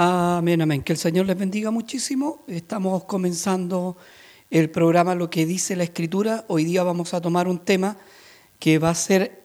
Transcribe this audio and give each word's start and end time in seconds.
Amén, 0.00 0.62
amén. 0.62 0.84
Que 0.84 0.92
el 0.92 0.96
Señor 0.96 1.26
les 1.26 1.36
bendiga 1.36 1.72
muchísimo. 1.72 2.44
Estamos 2.46 3.02
comenzando 3.02 3.96
el 4.48 4.70
programa 4.70 5.16
Lo 5.16 5.28
que 5.28 5.44
dice 5.44 5.74
la 5.74 5.82
Escritura. 5.82 6.44
Hoy 6.46 6.62
día 6.62 6.84
vamos 6.84 7.14
a 7.14 7.20
tomar 7.20 7.48
un 7.48 7.58
tema 7.58 7.96
que 8.60 8.78
va 8.78 8.90
a 8.90 8.94
ser, 8.94 9.42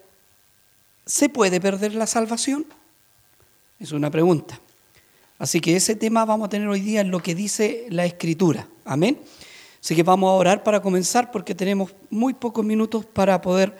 ¿se 1.07 1.27
puede 1.27 1.59
perder 1.59 1.95
la 1.95 2.05
salvación? 2.05 2.67
Es 3.79 3.93
una 3.93 4.11
pregunta. 4.11 4.59
Así 5.39 5.59
que 5.59 5.75
ese 5.75 5.95
tema 5.95 6.23
vamos 6.23 6.45
a 6.45 6.49
tener 6.49 6.67
hoy 6.67 6.81
día 6.81 7.01
en 7.01 7.09
lo 7.09 7.19
que 7.19 7.33
dice 7.33 7.87
la 7.89 8.05
Escritura. 8.05 8.67
Amén. 8.85 9.19
Así 9.81 9.95
que 9.95 10.03
vamos 10.03 10.29
a 10.29 10.33
orar 10.33 10.61
para 10.61 10.83
comenzar 10.83 11.31
porque 11.31 11.55
tenemos 11.55 11.95
muy 12.11 12.35
pocos 12.35 12.63
minutos 12.63 13.05
para 13.05 13.41
poder 13.41 13.75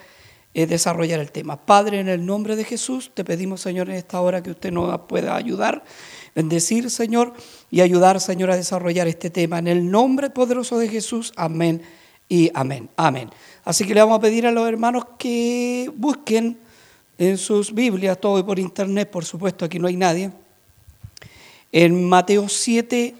eh, 0.54 0.66
desarrollar 0.66 1.20
el 1.20 1.32
tema. 1.32 1.56
Padre, 1.56 2.00
en 2.00 2.08
el 2.08 2.24
nombre 2.24 2.54
de 2.54 2.64
Jesús, 2.64 3.10
te 3.12 3.24
pedimos, 3.24 3.60
Señor, 3.60 3.90
en 3.90 3.96
esta 3.96 4.20
hora 4.20 4.42
que 4.42 4.52
usted 4.52 4.70
nos 4.70 5.00
pueda 5.02 5.34
ayudar, 5.34 5.84
bendecir, 6.34 6.90
Señor, 6.90 7.34
y 7.70 7.80
ayudar, 7.80 8.20
Señor, 8.20 8.50
a 8.50 8.56
desarrollar 8.56 9.08
este 9.08 9.30
tema. 9.30 9.58
En 9.58 9.66
el 9.66 9.90
nombre 9.90 10.30
poderoso 10.30 10.78
de 10.78 10.88
Jesús, 10.88 11.32
amén 11.36 11.82
y 12.28 12.50
amén. 12.54 12.88
Amén. 12.96 13.30
Así 13.64 13.84
que 13.84 13.94
le 13.94 14.00
vamos 14.00 14.18
a 14.18 14.22
pedir 14.22 14.46
a 14.46 14.52
los 14.52 14.68
hermanos 14.68 15.04
que 15.18 15.90
busquen 15.96 16.58
en 17.18 17.36
sus 17.36 17.74
Biblias, 17.74 18.20
todo 18.20 18.44
por 18.46 18.58
internet, 18.58 19.10
por 19.10 19.24
supuesto, 19.24 19.64
aquí 19.64 19.78
no 19.78 19.88
hay 19.88 19.96
nadie, 19.96 20.30
en 21.72 22.08
Mateo 22.08 22.48
7, 22.48 23.14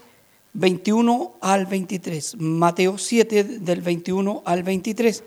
21 0.53 1.35
al 1.41 1.67
23. 1.67 2.37
Mateo 2.39 2.97
7 2.97 3.45
del 3.45 3.81
21 3.81 4.43
al 4.45 4.63
23. 4.63 5.25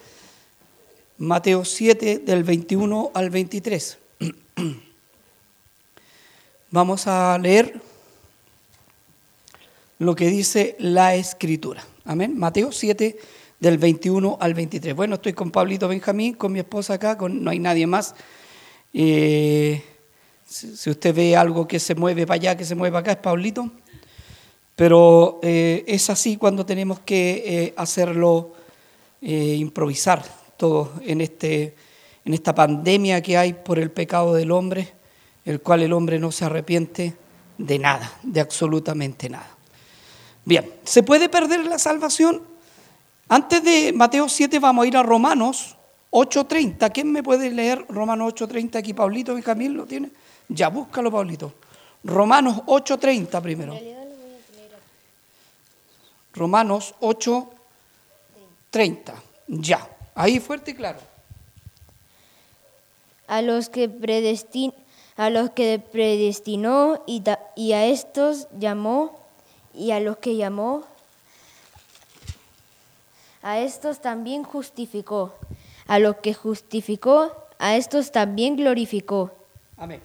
Mateo 1.19 1.65
7 1.65 2.19
del 2.19 2.43
21 2.43 3.11
al 3.15 3.31
23. 3.31 3.97
Vamos 6.69 7.07
a 7.07 7.39
leer 7.39 7.81
lo 9.97 10.15
que 10.15 10.27
dice 10.27 10.75
la 10.77 11.15
escritura. 11.15 11.83
Amén. 12.05 12.37
Mateo 12.37 12.71
7 12.71 13.17
del 13.59 13.79
21 13.79 14.37
al 14.39 14.53
23. 14.53 14.95
Bueno, 14.95 15.15
estoy 15.15 15.33
con 15.33 15.49
Pablito 15.49 15.87
Benjamín, 15.87 16.35
con 16.35 16.51
mi 16.51 16.59
esposa 16.59 16.93
acá, 16.93 17.17
con, 17.17 17.43
no 17.43 17.49
hay 17.49 17.57
nadie 17.57 17.87
más. 17.87 18.13
Eh, 18.93 19.81
si, 20.45 20.87
usted 20.87 21.15
ve 21.15 21.35
algo 21.35 21.67
que 21.67 21.79
se 21.79 21.95
mueve 21.95 22.27
para 22.27 22.35
allá, 22.35 22.57
que 22.57 22.63
se 22.65 22.75
mueve 22.75 22.95
acá, 22.95 23.13
es 23.13 23.17
Pablito. 23.17 23.71
Pero 24.75 25.39
eh, 25.41 25.83
es 25.87 26.11
así 26.11 26.37
cuando 26.37 26.63
tenemos 26.63 26.99
que 26.99 27.43
eh, 27.43 27.73
hacerlo 27.75 28.53
improvisar 29.19 30.23
en, 30.59 31.21
este, 31.21 31.75
en 32.25 32.33
esta 32.33 32.55
pandemia 32.55 33.21
que 33.21 33.37
hay 33.37 33.53
por 33.53 33.79
el 33.79 33.91
pecado 33.91 34.33
del 34.33 34.51
hombre, 34.51 34.93
el 35.45 35.61
cual 35.61 35.83
el 35.83 35.93
hombre 35.93 36.19
no 36.19 36.31
se 36.31 36.45
arrepiente 36.45 37.15
de 37.57 37.79
nada, 37.79 38.11
de 38.23 38.41
absolutamente 38.41 39.29
nada. 39.29 39.49
Bien, 40.45 40.71
¿se 40.83 41.03
puede 41.03 41.29
perder 41.29 41.65
la 41.65 41.77
salvación? 41.77 42.41
Antes 43.29 43.63
de 43.63 43.93
Mateo 43.93 44.27
7 44.29 44.57
vamos 44.59 44.85
a 44.85 44.87
ir 44.87 44.97
a 44.97 45.03
Romanos 45.03 45.75
8.30. 46.11 46.91
¿Quién 46.93 47.11
me 47.11 47.23
puede 47.23 47.51
leer 47.51 47.85
Romanos 47.89 48.33
8.30 48.35 48.77
aquí? 48.77 48.93
Pablito 48.93 49.33
Benjamín 49.33 49.75
lo 49.75 49.85
tiene. 49.85 50.11
Ya, 50.47 50.69
búscalo, 50.69 51.11
Pablito. 51.11 51.53
Romanos 52.03 52.61
8.30 52.65 53.41
primero. 53.41 53.77
Romanos 56.33 56.93
8.30. 57.01 59.13
Ya. 59.47 59.96
Ahí 60.17 60.39
fuerte 60.39 60.71
y 60.71 60.73
claro. 60.73 60.97
A 63.27 63.43
los 63.43 63.69
que, 63.69 63.87
predestin, 63.87 64.73
a 65.15 65.29
los 65.29 65.51
que 65.51 65.77
predestinó 65.77 67.03
y, 67.05 67.21
y 67.55 67.73
a 67.73 67.85
estos 67.85 68.47
llamó, 68.57 69.19
y 69.75 69.91
a 69.91 69.99
los 69.99 70.17
que 70.17 70.35
llamó, 70.35 70.85
a 73.43 73.59
estos 73.59 74.01
también 74.01 74.43
justificó. 74.43 75.35
A 75.85 75.99
los 75.99 76.15
que 76.15 76.33
justificó, 76.33 77.31
a 77.59 77.75
estos 77.75 78.11
también 78.11 78.55
glorificó. 78.55 79.31
Amén. 79.77 80.01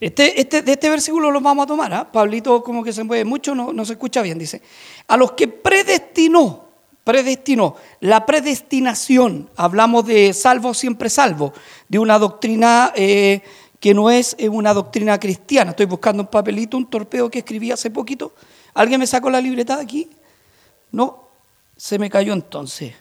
Este, 0.00 0.40
este, 0.40 0.62
de 0.62 0.72
este 0.72 0.90
versículo 0.90 1.30
lo 1.30 1.40
vamos 1.40 1.62
a 1.62 1.66
tomar. 1.68 1.94
¿ah? 1.94 2.10
Pablito 2.10 2.60
como 2.64 2.82
que 2.82 2.92
se 2.92 3.04
mueve 3.04 3.24
mucho, 3.24 3.54
no, 3.54 3.72
no 3.72 3.84
se 3.84 3.92
escucha 3.92 4.20
bien. 4.20 4.36
Dice, 4.36 4.60
a 5.06 5.16
los 5.16 5.30
que 5.32 5.46
predestinó, 5.46 6.69
predestinó. 7.10 7.74
La 7.98 8.24
predestinación, 8.24 9.50
hablamos 9.56 10.06
de 10.06 10.32
salvo 10.32 10.74
siempre 10.74 11.10
salvo, 11.10 11.52
de 11.88 11.98
una 11.98 12.20
doctrina 12.20 12.92
eh, 12.94 13.42
que 13.80 13.92
no 13.94 14.10
es 14.10 14.36
una 14.38 14.72
doctrina 14.72 15.18
cristiana. 15.18 15.72
Estoy 15.72 15.86
buscando 15.86 16.22
un 16.22 16.28
papelito, 16.28 16.76
un 16.76 16.88
torpeo 16.88 17.28
que 17.28 17.40
escribí 17.40 17.72
hace 17.72 17.90
poquito. 17.90 18.32
¿Alguien 18.74 19.00
me 19.00 19.08
sacó 19.08 19.28
la 19.28 19.40
libreta 19.40 19.76
de 19.76 19.82
aquí? 19.82 20.08
No, 20.92 21.30
se 21.76 21.98
me 21.98 22.08
cayó 22.08 22.32
entonces. 22.32 22.94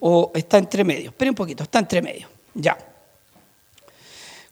O 0.00 0.32
está 0.34 0.58
entre 0.58 0.82
medio. 0.82 1.10
Espera 1.10 1.30
un 1.30 1.36
poquito, 1.36 1.62
está 1.62 1.78
entre 1.78 2.02
medio. 2.02 2.28
Ya. 2.54 2.76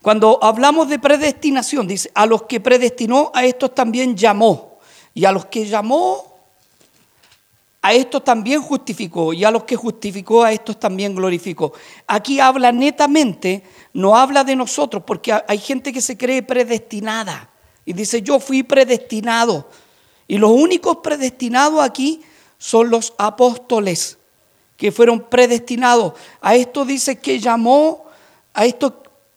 Cuando 0.00 0.38
hablamos 0.42 0.88
de 0.88 1.00
predestinación, 1.00 1.88
dice, 1.88 2.12
a 2.14 2.24
los 2.24 2.42
que 2.42 2.60
predestinó, 2.60 3.32
a 3.34 3.44
estos 3.44 3.74
también 3.74 4.16
llamó. 4.16 4.78
Y 5.12 5.24
a 5.24 5.32
los 5.32 5.46
que 5.46 5.66
llamó, 5.66 6.33
a 7.84 7.92
estos 7.92 8.24
también 8.24 8.62
justificó 8.62 9.34
y 9.34 9.44
a 9.44 9.50
los 9.50 9.64
que 9.64 9.76
justificó 9.76 10.42
a 10.42 10.52
estos 10.52 10.80
también 10.80 11.14
glorificó. 11.14 11.74
Aquí 12.06 12.40
habla 12.40 12.72
netamente, 12.72 13.62
no 13.92 14.16
habla 14.16 14.42
de 14.42 14.56
nosotros, 14.56 15.02
porque 15.06 15.34
hay 15.46 15.58
gente 15.58 15.92
que 15.92 16.00
se 16.00 16.16
cree 16.16 16.42
predestinada 16.42 17.50
y 17.84 17.92
dice 17.92 18.22
yo 18.22 18.40
fui 18.40 18.62
predestinado. 18.62 19.68
Y 20.26 20.38
los 20.38 20.50
únicos 20.50 21.00
predestinados 21.02 21.82
aquí 21.82 22.22
son 22.56 22.88
los 22.88 23.12
apóstoles 23.18 24.16
que 24.78 24.90
fueron 24.90 25.20
predestinados. 25.20 26.14
A 26.40 26.54
esto 26.54 26.86
dice 26.86 27.18
que 27.18 27.38
llamó, 27.38 28.06
a 28.54 28.64
estos, 28.64 28.94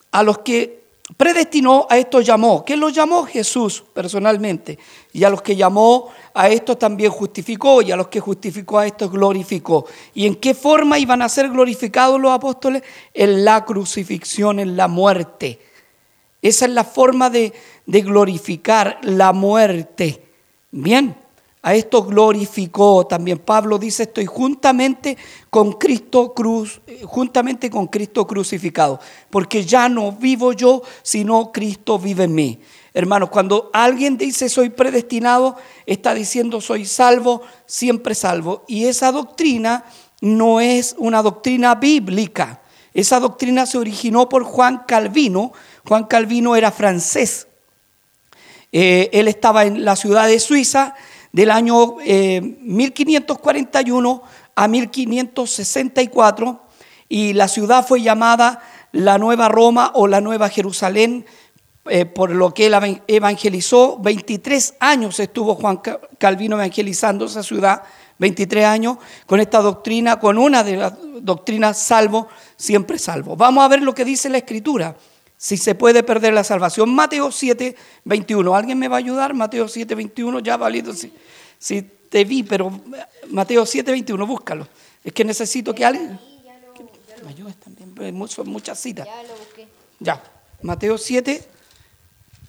a 0.09 0.23
los 0.23 0.37
que 0.37 0.85
predestinó, 1.17 1.85
a 1.89 1.97
estos 1.97 2.25
llamó. 2.25 2.63
¿Quién 2.65 2.79
los 2.79 2.93
llamó? 2.93 3.25
Jesús 3.25 3.83
personalmente. 3.93 4.79
Y 5.17 5.23
a 5.23 5.31
los 5.31 5.41
que 5.41 5.55
llamó, 5.55 6.09
a 6.31 6.47
estos 6.47 6.77
también 6.77 7.09
justificó 7.09 7.81
y 7.81 7.91
a 7.91 7.95
los 7.95 8.07
que 8.07 8.19
justificó 8.19 8.77
a 8.77 8.85
estos 8.85 9.11
glorificó. 9.11 9.87
¿Y 10.13 10.27
en 10.27 10.35
qué 10.35 10.53
forma 10.53 10.99
iban 10.99 11.23
a 11.23 11.27
ser 11.27 11.49
glorificados 11.49 12.21
los 12.21 12.31
apóstoles? 12.31 12.83
En 13.15 13.43
la 13.43 13.65
crucifixión, 13.65 14.59
en 14.59 14.77
la 14.77 14.87
muerte. 14.87 15.59
Esa 16.39 16.65
es 16.65 16.71
la 16.71 16.83
forma 16.83 17.31
de, 17.31 17.51
glorificar 17.87 18.99
la 19.01 19.33
muerte. 19.33 20.21
Bien, 20.69 21.15
a 21.63 21.73
estos 21.73 22.05
glorificó 22.05 23.07
también. 23.07 23.39
Pablo 23.39 23.79
dice, 23.79 24.03
estoy 24.03 24.27
juntamente 24.27 25.17
con 25.49 25.73
Cristo 25.73 26.31
cruz, 26.35 26.79
juntamente 27.05 27.71
con 27.71 27.87
Cristo 27.87 28.27
crucificado, 28.27 28.99
porque 29.31 29.65
ya 29.65 29.89
no 29.89 30.11
vivo 30.11 30.53
yo, 30.53 30.83
sino 31.01 31.51
Cristo 31.51 31.97
vive 31.97 32.25
en 32.25 32.35
mí. 32.35 32.59
Hermanos, 32.97 33.29
cuando 33.29 33.69
alguien 33.73 34.17
dice 34.17 34.49
soy 34.49 34.71
predestinado, 34.71 35.55
está 35.85 36.15
diciendo 36.15 36.61
soy 36.61 36.87
salvo, 36.87 37.43
siempre 37.67 38.15
salvo. 38.15 38.63
Y 38.67 38.85
esa 38.85 39.11
doctrina 39.11 39.85
no 40.19 40.59
es 40.59 40.95
una 40.97 41.21
doctrina 41.21 41.75
bíblica. 41.75 42.59
Esa 42.95 43.19
doctrina 43.19 43.67
se 43.67 43.77
originó 43.77 44.29
por 44.29 44.43
Juan 44.43 44.85
Calvino. 44.87 45.53
Juan 45.87 46.05
Calvino 46.05 46.55
era 46.55 46.71
francés. 46.71 47.45
Eh, 48.71 49.11
él 49.13 49.27
estaba 49.27 49.65
en 49.65 49.85
la 49.85 49.95
ciudad 49.95 50.25
de 50.25 50.39
Suiza 50.39 50.95
del 51.31 51.51
año 51.51 51.97
1541 51.97 54.23
eh, 54.25 54.29
a 54.55 54.67
1564 54.67 56.63
y 57.09 57.33
la 57.33 57.47
ciudad 57.47 57.87
fue 57.87 58.01
llamada 58.01 58.59
la 58.91 59.19
Nueva 59.19 59.49
Roma 59.49 59.91
o 59.93 60.07
la 60.07 60.19
Nueva 60.19 60.49
Jerusalén 60.49 61.27
eh, 61.89 62.05
por 62.05 62.31
lo 62.31 62.53
que 62.53 62.67
él 62.67 63.01
evangelizó. 63.07 63.97
23 63.99 64.75
años 64.79 65.19
estuvo 65.19 65.55
Juan 65.55 65.81
Calvino 66.17 66.55
evangelizando 66.55 67.25
esa 67.25 67.43
ciudad, 67.43 67.83
23 68.19 68.65
años, 68.65 68.97
con 69.25 69.39
esta 69.39 69.59
doctrina, 69.59 70.19
con 70.19 70.37
una 70.37 70.63
de 70.63 70.77
las 70.77 70.93
doctrinas 71.21 71.77
salvo, 71.77 72.27
siempre 72.55 72.97
salvo. 72.97 73.35
Vamos 73.35 73.63
a 73.63 73.67
ver 73.67 73.81
lo 73.81 73.93
que 73.93 74.05
dice 74.05 74.29
la 74.29 74.37
Escritura, 74.37 74.95
si 75.37 75.57
se 75.57 75.75
puede 75.75 76.03
perder 76.03 76.33
la 76.33 76.43
salvación. 76.43 76.93
Mateo 76.93 77.31
7, 77.31 77.75
21. 78.05 78.55
¿Alguien 78.55 78.79
me 78.79 78.87
va 78.87 78.95
a 78.95 78.99
ayudar? 78.99 79.33
Mateo 79.33 79.67
7, 79.67 79.93
21, 79.95 80.39
ya 80.39 80.57
valido. 80.57 80.93
Si, 80.93 81.13
si 81.59 81.81
te 81.81 82.23
vi, 82.23 82.43
pero 82.43 82.71
Mateo 83.29 83.65
7, 83.65 83.91
21, 83.91 84.25
búscalo. 84.25 84.67
Es 85.03 85.13
que 85.13 85.23
necesito 85.23 85.73
que 85.73 85.85
alguien... 85.85 86.19
me 87.23 87.29
ayudes 87.29 87.55
también, 87.57 88.27
son 88.27 88.49
muchas 88.49 88.79
citas. 88.79 89.05
Ya 89.05 89.23
lo 89.23 89.37
busqué. 89.37 89.67
Ya, 89.99 90.23
Mateo 90.61 90.97
7, 90.97 91.56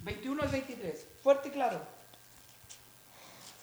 21 0.08 0.42
al 0.42 0.48
23. 0.48 1.06
Fuerte 1.22 1.48
y 1.48 1.50
claro. 1.50 1.80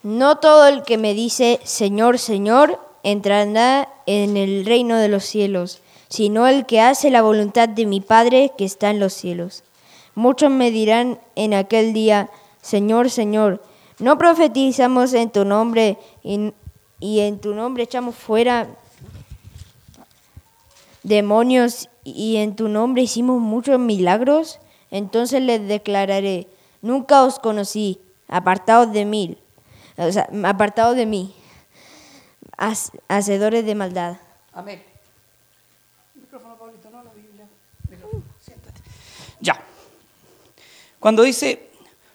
No 0.04 0.38
todo 0.38 0.68
el 0.68 0.84
que 0.84 1.00
me 1.00 1.16
dice 1.16 1.60
Señor, 1.64 2.20
Señor, 2.20 2.80
entrará 3.02 3.90
en 4.06 4.38
el 4.38 4.64
reino 4.64 4.98
de 4.98 5.08
los 5.08 5.26
cielos, 5.26 5.82
sino 6.08 6.48
el 6.48 6.68
que 6.68 6.82
hace 6.82 7.10
la 7.10 7.24
voluntad 7.24 7.68
de 7.68 7.88
mi 7.88 8.00
Padre 8.00 8.52
que 8.56 8.64
está 8.64 8.92
en 8.92 9.00
los 9.00 9.14
cielos. 9.14 9.64
Muchos 10.14 10.52
me 10.52 10.70
dirán 10.70 11.20
en 11.36 11.56
aquel 11.56 11.94
día, 11.94 12.30
Señor, 12.62 13.10
Señor, 13.10 13.64
¿no 13.98 14.20
profetizamos 14.20 15.14
en 15.14 15.32
tu 15.32 15.46
nombre 15.46 15.98
y, 16.22 16.54
y 17.00 17.22
en 17.22 17.40
tu 17.40 17.56
nombre 17.56 17.84
echamos 17.84 18.14
fuera 18.14 18.68
demonios 21.02 21.90
y 22.04 22.36
en 22.36 22.56
tu 22.56 22.70
nombre 22.70 23.02
hicimos 23.02 23.42
muchos 23.42 23.80
milagros? 23.80 24.60
Entonces 24.96 25.42
les 25.42 25.68
declararé, 25.68 26.48
nunca 26.82 27.24
os 27.24 27.38
conocí, 27.38 28.00
apartados 28.30 28.94
de 28.94 29.04
mí, 29.04 29.38
o 29.98 30.10
sea, 30.10 30.30
apartados 30.46 30.96
de 30.96 31.06
mí, 31.06 31.36
hac- 32.58 32.98
hacedores 33.10 33.66
de 33.66 33.76
maldad. 33.76 34.16
Amén. 34.54 34.82
Micrófono, 36.16 36.56
no 36.56 37.04
la 37.04 37.12
Biblia. 37.12 37.46
Ya. 39.42 39.62
Cuando 40.98 41.24
dice, 41.24 41.70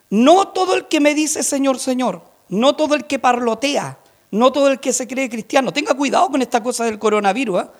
no 0.09 0.49
todo 0.49 0.75
el 0.75 0.89
que 0.89 1.01
me 1.01 1.15
dice 1.15 1.43
Señor, 1.43 1.79
Señor, 1.79 2.23
no 2.49 2.77
todo 2.77 2.95
el 2.95 3.05
que 3.05 3.19
parlotea, 3.19 3.99
no 4.31 4.53
todo 4.53 4.69
el 4.69 4.81
que 4.81 4.95
se 4.95 5.07
cree 5.07 5.29
cristiano. 5.29 5.71
Tenga 5.71 5.93
cuidado 5.93 6.31
con 6.31 6.41
esta 6.41 6.63
cosa 6.63 6.87
del 6.87 6.99
coronavirus, 6.99 7.59
¿ah? 7.61 7.73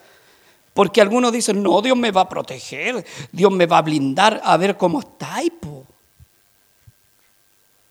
Porque 0.81 1.03
algunos 1.03 1.31
dicen, 1.31 1.63
no, 1.63 1.83
Dios 1.83 1.95
me 1.95 2.11
va 2.11 2.23
a 2.23 2.29
proteger, 2.31 3.05
Dios 3.31 3.53
me 3.53 3.67
va 3.67 3.77
a 3.77 3.83
blindar, 3.83 4.41
a 4.43 4.57
ver 4.57 4.79
cómo 4.79 5.01
está, 5.01 5.37
po. 5.61 5.85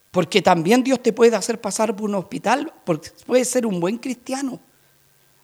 Porque 0.09 0.41
también 0.41 0.83
Dios 0.83 0.99
te 0.99 1.13
puede 1.13 1.35
hacer 1.35 1.61
pasar 1.61 1.95
por 1.95 2.09
un 2.09 2.15
hospital, 2.15 2.73
porque 2.85 3.11
puede 3.27 3.45
ser 3.45 3.67
un 3.67 3.79
buen 3.79 3.99
cristiano. 3.99 4.59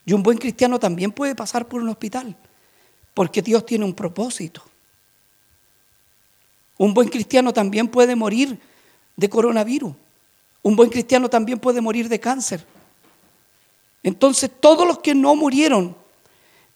Y 0.07 0.13
un 0.13 0.23
buen 0.23 0.39
cristiano 0.39 0.79
también 0.79 1.11
puede 1.11 1.35
pasar 1.35 1.67
por 1.67 1.83
un 1.83 1.89
hospital, 1.89 2.35
porque 3.13 3.43
Dios 3.43 3.63
tiene 3.63 3.85
un 3.85 3.93
propósito. 3.93 4.63
Un 6.79 6.95
buen 6.95 7.09
cristiano 7.09 7.53
también 7.53 7.89
puede 7.89 8.15
morir 8.15 8.59
de 9.15 9.29
coronavirus. 9.29 9.93
Un 10.63 10.75
buen 10.75 10.89
cristiano 10.89 11.29
también 11.29 11.59
puede 11.59 11.79
morir 11.79 12.09
de 12.09 12.19
cáncer. 12.19 12.65
Entonces, 14.01 14.49
todos 14.59 14.87
los 14.87 14.97
que 14.97 15.13
no 15.13 15.35
murieron 15.35 16.04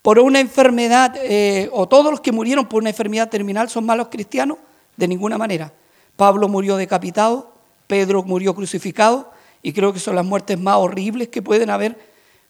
por 0.01 0.19
una 0.19 0.39
enfermedad, 0.39 1.15
eh, 1.17 1.69
o 1.71 1.87
todos 1.87 2.11
los 2.11 2.21
que 2.21 2.31
murieron 2.31 2.67
por 2.67 2.81
una 2.81 2.89
enfermedad 2.89 3.29
terminal 3.29 3.69
son 3.69 3.85
malos 3.85 4.07
cristianos, 4.09 4.57
de 4.97 5.07
ninguna 5.07 5.37
manera. 5.37 5.73
Pablo 6.15 6.47
murió 6.47 6.77
decapitado, 6.77 7.53
Pedro 7.87 8.23
murió 8.23 8.55
crucificado, 8.55 9.31
y 9.61 9.73
creo 9.73 9.91
que 9.93 9.99
son 9.99 10.15
las 10.15 10.25
muertes 10.25 10.59
más 10.59 10.77
horribles 10.77 11.27
que 11.27 11.41
pueden 11.41 11.69
haber 11.69 11.99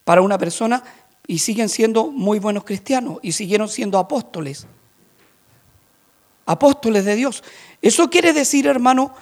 para 0.04 0.22
una 0.22 0.38
persona, 0.38 0.84
y 1.28 1.40
siguen 1.40 1.70
siendo 1.70 2.08
muy 2.08 2.40
buenos 2.40 2.64
cristianos, 2.64 3.20
y 3.22 3.32
siguieron 3.32 3.70
siendo 3.70 3.98
apóstoles 3.98 4.68
apóstoles 6.50 7.06
de 7.06 7.16
Dios. 7.16 7.44
Eso 7.80 8.10
quiere 8.10 8.34
decir, 8.34 8.66
hermano, 8.66 9.14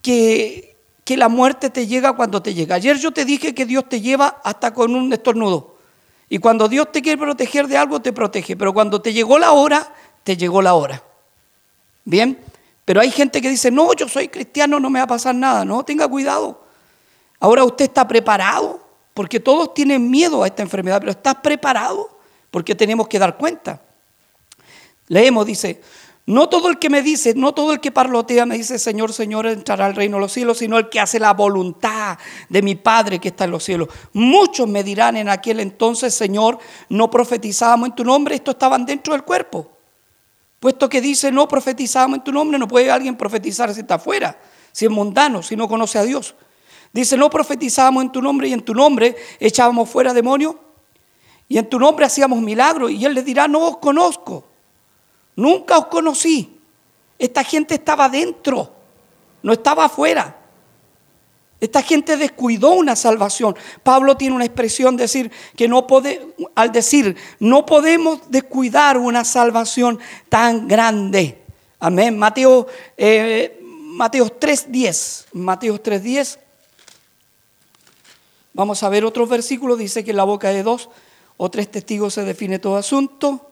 que, 0.00 0.74
que 1.04 1.18
la 1.18 1.28
muerte 1.28 1.68
te 1.68 1.86
llega 1.86 2.16
cuando 2.16 2.40
te 2.42 2.54
llega. 2.54 2.76
Ayer 2.76 2.96
yo 2.96 3.12
te 3.12 3.26
dije 3.26 3.54
que 3.54 3.66
Dios 3.66 3.90
te 3.90 4.00
lleva 4.00 4.40
hasta 4.42 4.72
con 4.72 4.96
un 4.96 5.12
estornudo. 5.12 5.71
Y 6.32 6.38
cuando 6.38 6.66
Dios 6.66 6.90
te 6.90 7.02
quiere 7.02 7.18
proteger 7.18 7.68
de 7.68 7.76
algo, 7.76 8.00
te 8.00 8.10
protege. 8.10 8.56
Pero 8.56 8.72
cuando 8.72 9.02
te 9.02 9.12
llegó 9.12 9.38
la 9.38 9.52
hora, 9.52 9.92
te 10.24 10.34
llegó 10.34 10.62
la 10.62 10.72
hora. 10.72 11.02
Bien, 12.06 12.38
pero 12.86 13.02
hay 13.02 13.10
gente 13.10 13.42
que 13.42 13.50
dice, 13.50 13.70
no, 13.70 13.92
yo 13.92 14.08
soy 14.08 14.28
cristiano, 14.28 14.80
no 14.80 14.88
me 14.88 14.98
va 14.98 15.04
a 15.04 15.08
pasar 15.08 15.34
nada. 15.34 15.66
No, 15.66 15.84
tenga 15.84 16.08
cuidado. 16.08 16.64
Ahora 17.38 17.64
usted 17.64 17.84
está 17.84 18.08
preparado, 18.08 18.80
porque 19.12 19.40
todos 19.40 19.74
tienen 19.74 20.10
miedo 20.10 20.42
a 20.42 20.46
esta 20.46 20.62
enfermedad, 20.62 21.00
pero 21.00 21.10
¿estás 21.12 21.34
preparado? 21.34 22.18
Porque 22.50 22.74
tenemos 22.74 23.08
que 23.08 23.18
dar 23.18 23.36
cuenta. 23.36 23.82
Leemos, 25.08 25.44
dice, 25.44 25.82
no 26.24 26.48
todo 26.48 26.68
el 26.68 26.78
que 26.78 26.88
me 26.88 27.02
dice, 27.02 27.34
no 27.34 27.52
todo 27.52 27.72
el 27.72 27.80
que 27.80 27.90
parlotea 27.90 28.46
me 28.46 28.56
dice, 28.56 28.78
Señor, 28.78 29.12
Señor, 29.12 29.46
entrará 29.46 29.86
al 29.86 29.96
reino 29.96 30.18
de 30.18 30.20
los 30.20 30.32
cielos, 30.32 30.58
sino 30.58 30.78
el 30.78 30.88
que 30.88 31.00
hace 31.00 31.18
la 31.18 31.34
voluntad 31.34 32.16
de 32.48 32.62
mi 32.62 32.76
Padre 32.76 33.18
que 33.18 33.28
está 33.28 33.44
en 33.44 33.50
los 33.50 33.64
cielos. 33.64 33.88
Muchos 34.12 34.68
me 34.68 34.84
dirán 34.84 35.16
en 35.16 35.28
aquel 35.28 35.58
entonces, 35.58 36.14
Señor, 36.14 36.58
no 36.88 37.10
profetizábamos 37.10 37.88
en 37.88 37.94
tu 37.96 38.04
nombre, 38.04 38.36
estos 38.36 38.54
estaban 38.54 38.86
dentro 38.86 39.14
del 39.14 39.24
cuerpo. 39.24 39.68
Puesto 40.60 40.88
que 40.88 41.00
dice, 41.00 41.32
no 41.32 41.48
profetizábamos 41.48 42.18
en 42.18 42.24
tu 42.24 42.30
nombre, 42.30 42.56
no 42.56 42.68
puede 42.68 42.88
alguien 42.88 43.16
profetizar 43.16 43.74
si 43.74 43.80
está 43.80 43.96
afuera, 43.96 44.38
si 44.70 44.84
es 44.84 44.90
mundano, 44.92 45.42
si 45.42 45.56
no 45.56 45.66
conoce 45.66 45.98
a 45.98 46.04
Dios. 46.04 46.36
Dice, 46.92 47.16
no 47.16 47.30
profetizábamos 47.30 48.04
en 48.04 48.12
tu 48.12 48.22
nombre 48.22 48.46
y 48.46 48.52
en 48.52 48.62
tu 48.62 48.74
nombre 48.74 49.16
echábamos 49.40 49.90
fuera 49.90 50.14
demonios 50.14 50.54
y 51.48 51.58
en 51.58 51.68
tu 51.68 51.80
nombre 51.80 52.06
hacíamos 52.06 52.40
milagros. 52.40 52.92
Y 52.92 53.04
él 53.04 53.14
les 53.14 53.24
dirá, 53.24 53.48
no 53.48 53.66
os 53.66 53.78
conozco. 53.78 54.51
Nunca 55.36 55.78
os 55.78 55.86
conocí. 55.86 56.58
Esta 57.18 57.44
gente 57.44 57.74
estaba 57.74 58.08
dentro, 58.08 58.72
no 59.42 59.52
estaba 59.52 59.84
afuera. 59.84 60.36
Esta 61.60 61.80
gente 61.80 62.16
descuidó 62.16 62.70
una 62.72 62.96
salvación. 62.96 63.56
Pablo 63.84 64.16
tiene 64.16 64.34
una 64.34 64.44
expresión 64.44 64.96
decir 64.96 65.30
que 65.56 65.68
no 65.68 65.86
pode, 65.86 66.34
al 66.56 66.72
decir 66.72 67.16
no 67.38 67.64
podemos 67.64 68.28
descuidar 68.28 68.98
una 68.98 69.24
salvación 69.24 70.00
tan 70.28 70.66
grande. 70.66 71.40
Amén. 71.78 72.18
Mateo, 72.18 72.66
eh, 72.96 73.60
Mateo 73.62 74.26
3.10. 74.26 75.26
Mateo 75.34 75.80
3.10. 75.80 76.38
Vamos 78.54 78.82
a 78.82 78.88
ver 78.88 79.04
otros 79.04 79.28
versículos. 79.28 79.78
Dice 79.78 80.02
que 80.02 80.10
en 80.10 80.16
la 80.16 80.24
boca 80.24 80.48
de 80.48 80.64
dos 80.64 80.90
o 81.36 81.48
tres 81.48 81.70
testigos 81.70 82.14
se 82.14 82.24
define 82.24 82.58
todo 82.58 82.76
asunto. 82.76 83.51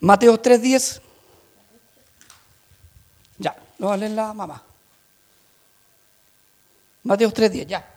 Mateo 0.00 0.40
3.10. 0.40 1.00
Ya, 3.38 3.56
lo 3.78 3.88
va 3.88 3.94
a 3.94 3.96
leer 3.96 4.12
la 4.12 4.32
mamá. 4.32 4.62
Mateo 7.02 7.30
3.10, 7.30 7.66
ya. 7.66 7.94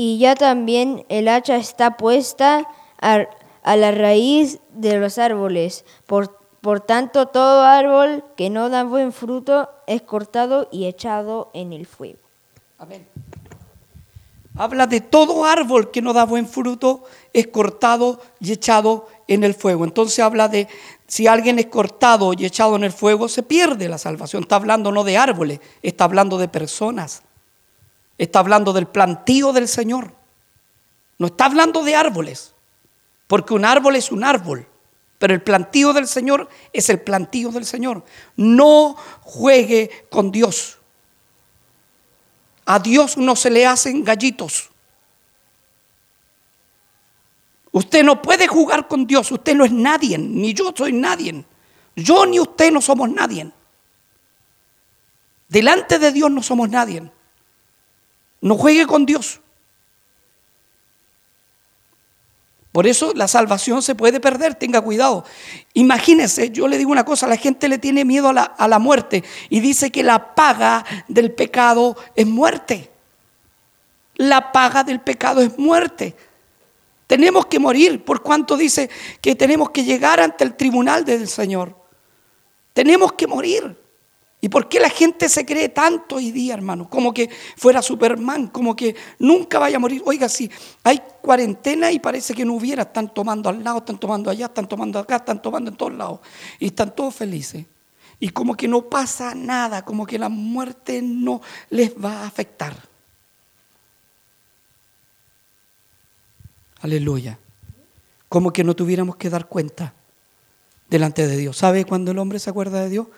Y 0.00 0.18
ya 0.18 0.36
también 0.36 1.04
el 1.08 1.26
hacha 1.26 1.56
está 1.56 1.96
puesta 1.96 2.68
a, 3.00 3.26
a 3.64 3.76
la 3.76 3.90
raíz 3.90 4.60
de 4.70 4.96
los 4.96 5.18
árboles. 5.18 5.84
Por, 6.06 6.38
por 6.60 6.80
tanto, 6.80 7.26
todo 7.26 7.64
árbol 7.64 8.24
que 8.36 8.48
no 8.48 8.68
da 8.68 8.84
buen 8.84 9.12
fruto 9.12 9.68
es 9.88 10.00
cortado 10.02 10.68
y 10.70 10.86
echado 10.86 11.50
en 11.52 11.72
el 11.72 11.84
fuego. 11.84 12.20
Amén. 12.78 13.08
Habla 14.58 14.88
de 14.88 15.00
todo 15.00 15.44
árbol 15.44 15.92
que 15.92 16.02
no 16.02 16.12
da 16.12 16.24
buen 16.24 16.48
fruto, 16.48 17.04
es 17.32 17.46
cortado 17.46 18.20
y 18.40 18.50
echado 18.50 19.08
en 19.28 19.44
el 19.44 19.54
fuego. 19.54 19.84
Entonces 19.84 20.18
habla 20.18 20.48
de 20.48 20.66
si 21.06 21.28
alguien 21.28 21.60
es 21.60 21.66
cortado 21.66 22.32
y 22.36 22.44
echado 22.44 22.74
en 22.74 22.82
el 22.82 22.90
fuego, 22.90 23.28
se 23.28 23.44
pierde 23.44 23.88
la 23.88 23.98
salvación. 23.98 24.42
Está 24.42 24.56
hablando 24.56 24.90
no 24.90 25.04
de 25.04 25.16
árboles, 25.16 25.60
está 25.80 26.04
hablando 26.04 26.38
de 26.38 26.48
personas. 26.48 27.22
Está 28.18 28.40
hablando 28.40 28.72
del 28.72 28.88
plantío 28.88 29.52
del 29.52 29.68
Señor. 29.68 30.12
No 31.18 31.28
está 31.28 31.44
hablando 31.44 31.84
de 31.84 31.94
árboles, 31.94 32.52
porque 33.28 33.54
un 33.54 33.64
árbol 33.64 33.94
es 33.94 34.10
un 34.10 34.24
árbol, 34.24 34.66
pero 35.20 35.34
el 35.34 35.42
plantío 35.42 35.92
del 35.92 36.08
Señor 36.08 36.48
es 36.72 36.88
el 36.88 37.00
plantío 37.00 37.50
del 37.50 37.64
Señor. 37.64 38.04
No 38.36 38.96
juegue 39.22 40.06
con 40.10 40.32
Dios. 40.32 40.77
A 42.70 42.78
Dios 42.78 43.16
no 43.16 43.34
se 43.34 43.48
le 43.48 43.66
hacen 43.66 44.04
gallitos. 44.04 44.68
Usted 47.72 48.04
no 48.04 48.20
puede 48.20 48.46
jugar 48.46 48.86
con 48.86 49.06
Dios, 49.06 49.32
usted 49.32 49.54
no 49.54 49.64
es 49.64 49.72
nadie, 49.72 50.18
ni 50.18 50.52
yo 50.52 50.74
soy 50.76 50.92
nadie. 50.92 51.46
Yo 51.96 52.26
ni 52.26 52.38
usted 52.38 52.70
no 52.70 52.82
somos 52.82 53.10
nadie. 53.10 53.50
Delante 55.48 55.98
de 55.98 56.12
Dios 56.12 56.30
no 56.30 56.42
somos 56.42 56.68
nadie. 56.68 57.10
No 58.42 58.54
juegue 58.54 58.86
con 58.86 59.06
Dios. 59.06 59.40
Por 62.78 62.86
eso 62.86 63.10
la 63.16 63.26
salvación 63.26 63.82
se 63.82 63.96
puede 63.96 64.20
perder, 64.20 64.54
tenga 64.54 64.80
cuidado. 64.80 65.24
Imagínense, 65.74 66.52
yo 66.52 66.68
le 66.68 66.78
digo 66.78 66.92
una 66.92 67.04
cosa, 67.04 67.26
la 67.26 67.36
gente 67.36 67.66
le 67.66 67.78
tiene 67.78 68.04
miedo 68.04 68.28
a 68.28 68.32
la, 68.32 68.42
a 68.44 68.68
la 68.68 68.78
muerte 68.78 69.24
y 69.48 69.58
dice 69.58 69.90
que 69.90 70.04
la 70.04 70.36
paga 70.36 70.84
del 71.08 71.32
pecado 71.32 71.96
es 72.14 72.24
muerte. 72.24 72.88
La 74.14 74.52
paga 74.52 74.84
del 74.84 75.00
pecado 75.00 75.40
es 75.40 75.58
muerte. 75.58 76.14
Tenemos 77.08 77.46
que 77.46 77.58
morir, 77.58 78.04
por 78.04 78.22
cuanto 78.22 78.56
dice 78.56 78.88
que 79.20 79.34
tenemos 79.34 79.70
que 79.70 79.82
llegar 79.82 80.20
ante 80.20 80.44
el 80.44 80.54
tribunal 80.54 81.04
del 81.04 81.26
Señor. 81.26 81.74
Tenemos 82.74 83.12
que 83.14 83.26
morir. 83.26 83.76
¿Y 84.40 84.48
por 84.48 84.68
qué 84.68 84.78
la 84.78 84.88
gente 84.88 85.28
se 85.28 85.44
cree 85.44 85.68
tanto 85.68 86.16
hoy 86.16 86.30
día, 86.30 86.54
hermano? 86.54 86.88
Como 86.88 87.12
que 87.12 87.28
fuera 87.56 87.82
Superman, 87.82 88.48
como 88.48 88.76
que 88.76 88.94
nunca 89.18 89.58
vaya 89.58 89.78
a 89.78 89.80
morir. 89.80 90.00
Oiga, 90.04 90.28
si 90.28 90.48
hay 90.84 91.02
cuarentena 91.20 91.90
y 91.90 91.98
parece 91.98 92.34
que 92.34 92.44
no 92.44 92.54
hubiera, 92.54 92.82
están 92.84 93.12
tomando 93.12 93.48
al 93.48 93.64
lado, 93.64 93.78
están 93.78 93.98
tomando 93.98 94.30
allá, 94.30 94.46
están 94.46 94.68
tomando 94.68 95.00
acá, 95.00 95.16
están 95.16 95.42
tomando 95.42 95.70
en 95.70 95.76
todos 95.76 95.92
lados. 95.92 96.20
Y 96.60 96.66
están 96.66 96.94
todos 96.94 97.16
felices. 97.16 97.66
Y 98.20 98.28
como 98.28 98.56
que 98.56 98.68
no 98.68 98.82
pasa 98.82 99.34
nada, 99.34 99.84
como 99.84 100.06
que 100.06 100.18
la 100.18 100.28
muerte 100.28 101.02
no 101.02 101.40
les 101.70 101.92
va 101.96 102.22
a 102.22 102.26
afectar. 102.26 102.76
Aleluya. 106.80 107.40
Como 108.28 108.52
que 108.52 108.62
no 108.62 108.76
tuviéramos 108.76 109.16
que 109.16 109.30
dar 109.30 109.48
cuenta 109.48 109.94
delante 110.88 111.26
de 111.26 111.36
Dios. 111.36 111.56
¿Sabe 111.56 111.84
cuándo 111.84 112.12
el 112.12 112.18
hombre 112.18 112.38
se 112.38 112.50
acuerda 112.50 112.82
de 112.82 112.90
Dios? 112.90 113.08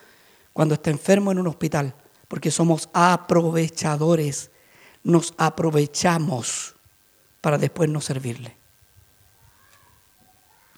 Cuando 0.60 0.74
está 0.74 0.90
enfermo 0.90 1.32
en 1.32 1.38
un 1.38 1.46
hospital, 1.46 1.94
porque 2.28 2.50
somos 2.50 2.90
aprovechadores, 2.92 4.50
nos 5.02 5.32
aprovechamos 5.38 6.74
para 7.40 7.56
después 7.56 7.88
no 7.88 8.02
servirle. 8.02 8.54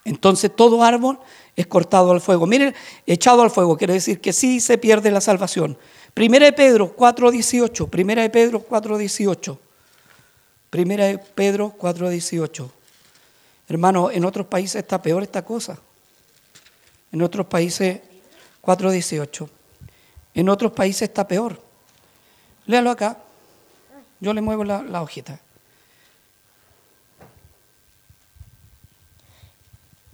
Entonces 0.05 0.55
todo 0.55 0.85
árbol 0.85 1.19
es 1.57 1.67
cortado 1.67 2.13
al 2.13 2.21
fuego. 2.21 2.47
Miren, 2.47 2.77
echado 3.09 3.43
al 3.43 3.51
fuego 3.51 3.77
quiere 3.77 3.95
decir 3.95 4.21
que 4.21 4.33
sí 4.33 4.61
se 4.61 4.79
pierde 4.79 5.11
la 5.11 5.21
salvación. 5.21 5.77
Primera 6.15 6.47
de 6.47 6.53
Pedro 6.53 6.95
4.18. 6.95 7.91
Primera 7.91 8.23
de 8.23 8.31
Pedro 8.31 8.65
4.18. 8.65 9.59
Primera 10.71 11.07
de 11.07 11.19
Pedro 11.19 11.75
4.18. 11.77 12.71
Hermano, 13.67 14.13
en 14.13 14.25
otros 14.25 14.47
países 14.47 14.77
está 14.77 15.03
peor 15.03 15.25
esta 15.25 15.45
cosa. 15.45 15.77
En 17.11 17.21
otros 17.21 17.47
países 17.47 17.99
4.18. 18.63 19.49
En 20.35 20.49
otros 20.49 20.73
países 20.73 21.03
está 21.03 21.27
peor. 21.27 21.61
Léalo 22.67 22.91
acá. 22.91 23.19
Yo 24.21 24.33
le 24.33 24.41
muevo 24.41 24.65
la, 24.65 24.83
la 24.83 25.03
hojita. 25.03 25.39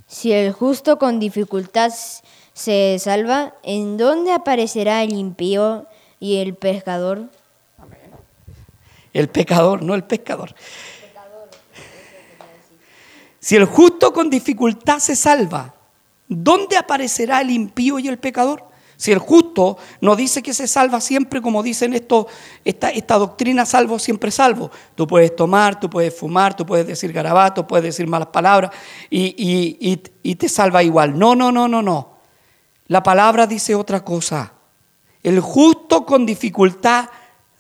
Si 0.07 0.33
el 0.33 0.53
justo 0.53 0.99
con 0.99 1.21
dificultad 1.21 1.93
se 2.55 2.99
salva, 2.99 3.55
¿en 3.63 3.97
dónde 3.97 4.33
aparecerá 4.33 5.03
el 5.03 5.13
impío 5.13 5.87
y 6.19 6.39
el 6.39 6.55
pescador? 6.55 7.29
El 9.13 9.29
pecador, 9.29 9.83
no 9.83 9.95
el 9.95 10.05
pescador. 10.05 10.55
Si 13.41 13.57
el 13.57 13.65
justo 13.67 14.13
con 14.13 14.31
dificultad 14.31 14.99
se 14.99 15.15
salva, 15.15 15.75
¿dónde 16.27 16.77
aparecerá 16.77 17.41
el 17.41 17.51
impío 17.51 17.99
y 17.99 18.09
el 18.09 18.19
pecador? 18.19 18.68
Si 18.99 19.13
el 19.13 19.19
justo 19.21 19.79
no 20.01 20.17
dice 20.17 20.43
que 20.43 20.53
se 20.53 20.67
salva 20.67 21.01
siempre, 21.01 21.41
como 21.41 21.63
dicen 21.63 21.95
esto, 21.95 22.27
esta, 22.65 22.91
esta 22.91 23.17
doctrina 23.17 23.65
salvo, 23.65 24.01
siempre 24.01 24.33
salvo. 24.33 24.73
Tú 24.97 25.07
puedes 25.07 25.37
tomar, 25.37 25.79
tú 25.79 25.89
puedes 25.89 26.13
fumar, 26.19 26.57
tú 26.57 26.67
puedes 26.67 26.85
decir 26.85 27.13
garabatos, 27.13 27.65
puedes 27.67 27.85
decir 27.85 28.09
malas 28.09 28.29
palabras 28.29 28.73
y, 29.09 30.01
y 30.23 30.35
te 30.35 30.49
salva 30.49 30.83
igual. 30.83 31.17
No, 31.17 31.37
no, 31.37 31.53
no, 31.53 31.69
no, 31.69 31.81
no. 31.81 32.19
La 32.89 33.05
palabra 33.05 33.47
dice 33.47 33.77
otra 33.77 34.05
cosa. 34.05 34.55
El 35.23 35.39
justo 35.39 36.05
con 36.05 36.27
dificultad 36.27 37.09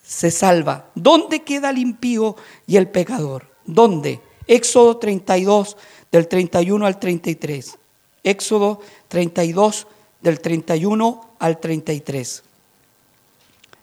se 0.03 0.33
salva. 0.33 0.91
¿Dónde 0.97 1.45
queda 1.45 1.71
el 1.71 1.79
impío 1.79 2.35
y 2.67 2.79
el 2.79 2.89
pecador? 2.89 3.55
¿Dónde? 3.65 4.21
Éxodo 4.49 4.97
32, 4.97 5.77
del 6.11 6.27
31 6.27 6.85
al 6.85 6.99
33. 6.99 7.79
Éxodo 8.25 8.81
32, 9.07 9.87
del 10.21 10.41
31 10.41 11.31
al 11.39 11.59
33. 11.59 12.43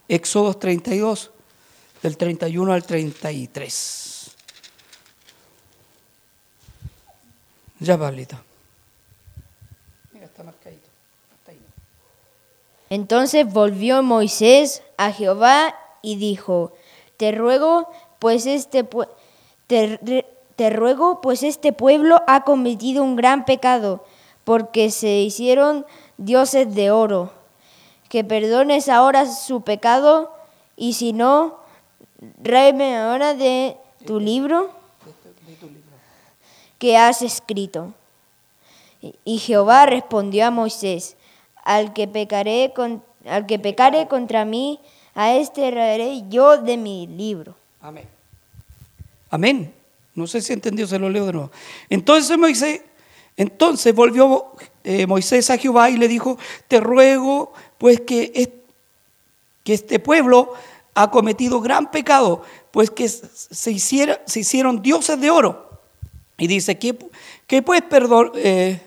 Éxodo 0.07 0.53
32, 0.53 1.31
del 2.03 2.17
31 2.17 2.73
al 2.73 2.83
33. 2.83 4.31
Ya, 7.79 7.97
Pablito. 7.97 8.37
Mira, 10.13 10.25
está 10.25 10.43
marcadito. 10.43 10.87
Está 11.39 11.51
ahí. 11.51 11.59
Entonces 12.89 13.51
volvió 13.51 14.03
Moisés 14.03 14.83
a 14.97 15.11
Jehová 15.11 15.75
y 16.01 16.15
dijo, 16.15 16.73
te 17.17 17.31
ruego, 17.31 17.89
pues 18.19 18.45
este, 18.45 18.87
te, 19.67 20.25
te 20.55 20.69
ruego, 20.69 21.21
pues 21.21 21.43
este 21.43 21.73
pueblo 21.73 22.21
ha 22.27 22.43
cometido 22.43 23.03
un 23.03 23.15
gran 23.15 23.45
pecado, 23.45 24.05
porque 24.43 24.91
se 24.91 25.19
hicieron 25.19 25.85
dioses 26.17 26.73
de 26.73 26.91
oro, 26.91 27.31
que 28.09 28.23
perdones 28.23 28.89
ahora 28.89 29.31
su 29.31 29.61
pecado, 29.61 30.33
y 30.77 30.93
si 30.93 31.13
no, 31.13 31.59
ráeme 32.41 32.97
ahora 32.97 33.33
de 33.33 33.77
tu 34.05 34.19
libro 34.19 34.69
que 36.77 36.97
has 36.97 37.21
escrito. 37.21 37.93
Y 39.23 39.37
Jehová 39.37 39.85
respondió 39.85 40.45
a 40.47 40.51
Moisés, 40.51 41.15
al 41.63 41.93
que 41.93 42.03
al 43.25 43.45
que 43.45 43.59
pecare 43.59 44.07
contra 44.07 44.45
mí, 44.45 44.79
a 45.13 45.33
este 45.33 45.71
raeré 45.71 46.23
yo 46.29 46.57
de 46.57 46.77
mi 46.77 47.07
libro. 47.07 47.55
Amén. 47.81 48.07
Amén. 49.29 49.73
No 50.13 50.27
sé 50.27 50.41
si 50.41 50.53
entendió, 50.53 50.87
se 50.87 50.99
lo 50.99 51.09
leo 51.09 51.25
de 51.25 51.33
nuevo. 51.33 51.51
Entonces 51.89 52.37
Moisés, 52.37 52.81
entonces 53.37 53.93
volvió 53.93 54.53
eh, 54.83 55.07
Moisés 55.07 55.49
a 55.49 55.57
Jehová 55.57 55.89
y 55.89 55.97
le 55.97 56.07
dijo, 56.07 56.37
te 56.67 56.79
ruego 56.79 57.51
pues 57.77 58.01
que, 58.01 58.63
este 59.65 59.99
pueblo 59.99 60.53
ha 60.93 61.11
cometido 61.11 61.59
gran 61.59 61.91
pecado, 61.91 62.43
pues 62.71 62.91
que 62.91 63.09
se, 63.09 63.71
hiciera, 63.71 64.21
se 64.25 64.41
hicieron 64.41 64.81
dioses 64.81 65.19
de 65.19 65.29
oro. 65.29 65.81
Y 66.37 66.47
dice 66.47 66.77
que, 66.77 66.97
que 67.47 67.61
pues 67.61 67.83
eh, 68.35 68.81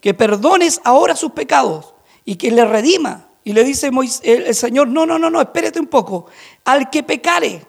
que 0.00 0.14
perdones 0.14 0.80
ahora 0.84 1.16
sus 1.16 1.32
pecados 1.32 1.94
y 2.24 2.36
que 2.36 2.50
le 2.50 2.64
redima. 2.64 3.28
Y 3.44 3.52
le 3.54 3.64
dice 3.64 3.90
el 4.22 4.54
Señor, 4.54 4.88
no, 4.88 5.06
no, 5.06 5.18
no, 5.18 5.30
no, 5.30 5.40
espérate 5.40 5.80
un 5.80 5.86
poco. 5.86 6.26
Al 6.64 6.90
que 6.90 7.02
pecare, 7.02 7.64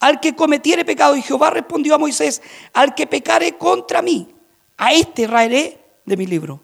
al 0.00 0.18
que 0.18 0.34
cometiere 0.34 0.84
pecado. 0.84 1.16
Y 1.16 1.22
Jehová 1.22 1.50
respondió 1.50 1.94
a 1.94 1.98
Moisés, 1.98 2.42
al 2.72 2.94
que 2.94 3.06
pecare 3.06 3.56
contra 3.56 4.02
mí, 4.02 4.28
a 4.76 4.92
este 4.92 5.26
raeré 5.26 5.78
de 6.04 6.16
mi 6.16 6.26
libro. 6.26 6.60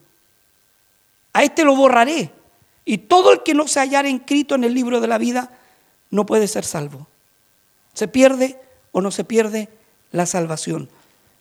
A 1.33 1.43
este 1.43 1.65
lo 1.65 1.75
borraré. 1.75 2.31
Y 2.85 2.99
todo 2.99 3.33
el 3.33 3.43
que 3.43 3.55
no 3.55 3.69
se 3.69 3.81
hallara 3.81 4.09
inscrito 4.09 4.55
en 4.55 4.65
el 4.65 4.75
libro 4.75 5.01
de 5.01 5.07
la 5.07 5.19
vida 5.19 5.51
no 6.11 6.27
puede 6.27 6.49
ser 6.49 6.65
salvo. 6.65 7.07
Se 7.95 8.09
pierde 8.09 8.59
o 8.91 9.01
no 9.01 9.11
se 9.11 9.25
pierde 9.25 9.69
la 10.11 10.27
salvación. 10.27 10.89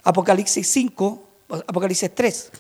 Apocalipsis 0.04 0.68
5, 0.68 1.24
Apocalipsis 1.68 2.14
3. 2.14 2.52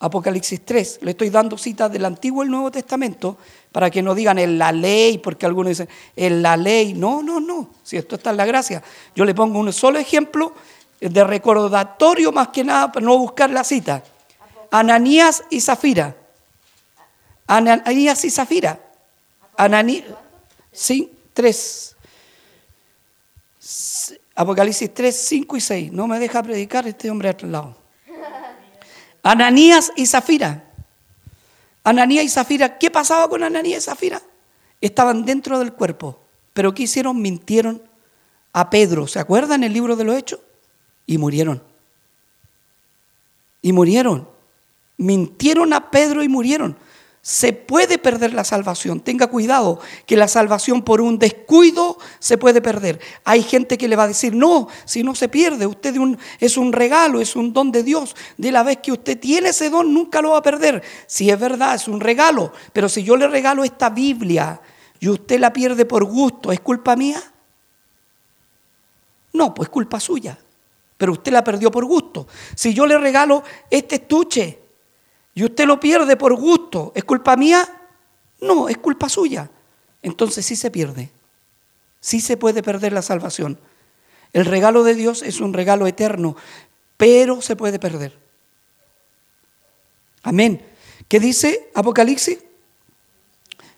Apocalipsis 0.00 0.64
3. 0.64 1.00
Le 1.02 1.10
estoy 1.12 1.30
dando 1.30 1.58
citas 1.58 1.90
del 1.90 2.04
Antiguo 2.04 2.42
y 2.42 2.46
el 2.46 2.50
Nuevo 2.50 2.70
Testamento 2.70 3.36
para 3.72 3.90
que 3.90 4.02
no 4.02 4.14
digan 4.14 4.38
en 4.38 4.58
la 4.58 4.72
ley, 4.72 5.18
porque 5.18 5.46
algunos 5.46 5.70
dicen 5.70 5.88
en 6.14 6.42
la 6.42 6.56
ley. 6.56 6.94
No, 6.94 7.22
no, 7.22 7.40
no. 7.40 7.70
Si 7.82 7.96
esto 7.96 8.16
está 8.16 8.30
en 8.30 8.36
la 8.36 8.46
gracia. 8.46 8.82
Yo 9.14 9.24
le 9.24 9.34
pongo 9.34 9.58
un 9.58 9.72
solo 9.72 9.98
ejemplo 9.98 10.54
de 11.00 11.24
recordatorio 11.24 12.32
más 12.32 12.48
que 12.48 12.64
nada 12.64 12.90
para 12.90 13.04
no 13.04 13.16
buscar 13.18 13.50
la 13.50 13.64
cita. 13.64 14.02
Ananías 14.70 15.44
y 15.50 15.60
Zafira. 15.60 16.16
Ananías 17.46 18.24
y 18.24 18.30
Zafira. 18.30 18.80
Ananías. 19.56 20.04
Sí, 20.72 21.12
3. 21.32 21.96
Apocalipsis 24.34 24.92
3, 24.94 25.16
5 25.16 25.56
y 25.56 25.60
6. 25.60 25.92
No 25.92 26.06
me 26.06 26.18
deja 26.18 26.42
predicar 26.42 26.86
este 26.86 27.10
hombre 27.10 27.30
al 27.30 27.52
lado. 27.52 27.76
Ananías 29.22 29.92
y 29.96 30.06
Zafira. 30.06 30.64
Ananías 31.84 32.24
y 32.24 32.28
Zafira, 32.28 32.78
¿qué 32.78 32.90
pasaba 32.90 33.28
con 33.28 33.42
Ananías 33.42 33.82
y 33.82 33.86
Zafira? 33.86 34.22
Estaban 34.80 35.24
dentro 35.24 35.58
del 35.58 35.72
cuerpo, 35.72 36.20
pero 36.52 36.72
¿qué 36.74 36.84
hicieron? 36.84 37.20
Mintieron 37.20 37.82
a 38.52 38.70
Pedro. 38.70 39.06
¿Se 39.06 39.18
acuerdan 39.18 39.64
el 39.64 39.72
libro 39.72 39.96
de 39.96 40.04
los 40.04 40.16
Hechos? 40.16 40.40
Y 41.08 41.18
murieron. 41.18 41.60
Y 43.60 43.72
murieron. 43.72 44.28
Mintieron 44.96 45.72
a 45.72 45.90
Pedro 45.90 46.22
y 46.22 46.28
murieron 46.28 46.76
se 47.28 47.52
puede 47.52 47.98
perder 47.98 48.32
la 48.32 48.42
salvación. 48.42 49.00
Tenga 49.00 49.26
cuidado 49.26 49.80
que 50.06 50.16
la 50.16 50.28
salvación 50.28 50.80
por 50.80 51.02
un 51.02 51.18
descuido 51.18 51.98
se 52.20 52.38
puede 52.38 52.62
perder. 52.62 53.00
Hay 53.22 53.42
gente 53.42 53.76
que 53.76 53.86
le 53.86 53.96
va 53.96 54.04
a 54.04 54.08
decir, 54.08 54.34
no, 54.34 54.68
si 54.86 55.02
no 55.02 55.14
se 55.14 55.28
pierde, 55.28 55.66
usted 55.66 55.94
es 56.40 56.56
un 56.56 56.72
regalo, 56.72 57.20
es 57.20 57.36
un 57.36 57.52
don 57.52 57.70
de 57.70 57.82
Dios. 57.82 58.16
De 58.38 58.50
la 58.50 58.62
vez 58.62 58.78
que 58.78 58.92
usted 58.92 59.20
tiene 59.20 59.50
ese 59.50 59.68
don, 59.68 59.92
nunca 59.92 60.22
lo 60.22 60.30
va 60.30 60.38
a 60.38 60.42
perder. 60.42 60.82
Si 61.06 61.28
es 61.28 61.38
verdad, 61.38 61.74
es 61.74 61.86
un 61.86 62.00
regalo. 62.00 62.50
Pero 62.72 62.88
si 62.88 63.02
yo 63.02 63.14
le 63.14 63.28
regalo 63.28 63.62
esta 63.62 63.90
Biblia 63.90 64.62
y 64.98 65.10
usted 65.10 65.38
la 65.38 65.52
pierde 65.52 65.84
por 65.84 66.04
gusto, 66.06 66.50
¿es 66.50 66.60
culpa 66.60 66.96
mía? 66.96 67.22
No, 69.34 69.52
pues 69.52 69.68
culpa 69.68 70.00
suya. 70.00 70.38
Pero 70.98 71.12
usted 71.12 71.32
la 71.32 71.42
perdió 71.42 71.70
por 71.70 71.86
gusto. 71.86 72.26
Si 72.54 72.74
yo 72.74 72.86
le 72.86 72.98
regalo 72.98 73.42
este 73.70 73.94
estuche, 73.94 74.58
y 75.38 75.44
usted 75.44 75.66
lo 75.66 75.78
pierde 75.78 76.16
por 76.16 76.34
gusto, 76.34 76.90
¿es 76.96 77.04
culpa 77.04 77.36
mía? 77.36 77.66
No, 78.40 78.68
es 78.68 78.76
culpa 78.78 79.08
suya. 79.08 79.48
Entonces 80.02 80.44
sí 80.44 80.56
se 80.56 80.68
pierde. 80.68 81.10
Sí 82.00 82.20
se 82.20 82.36
puede 82.36 82.60
perder 82.60 82.92
la 82.92 83.02
salvación. 83.02 83.56
El 84.32 84.46
regalo 84.46 84.82
de 84.82 84.96
Dios 84.96 85.22
es 85.22 85.40
un 85.40 85.54
regalo 85.54 85.86
eterno, 85.86 86.36
pero 86.96 87.40
se 87.40 87.54
puede 87.54 87.78
perder. 87.78 88.18
Amén. 90.24 90.60
¿Qué 91.06 91.20
dice 91.20 91.70
Apocalipsis? 91.72 92.40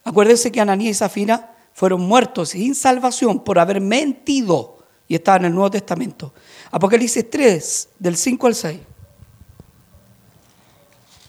Acuérdense 0.03 0.51
que 0.51 0.63
Ananías 0.63 0.97
y 0.97 0.99
Zafira 0.99 1.59
fueron 1.75 2.01
muertos 2.01 2.49
sin 2.51 2.75
salvación 2.75 3.45
por 3.45 3.59
haber 3.59 3.83
mentido 3.83 4.80
y 5.11 5.17
estaba 5.17 5.39
en 5.39 5.47
el 5.47 5.53
Nuevo 5.55 5.73
Testamento. 5.73 6.33
Apocalipsis 6.71 7.29
3, 7.29 7.89
del 7.99 8.17
5 8.17 8.47
al 8.47 8.55
6. 8.55 8.79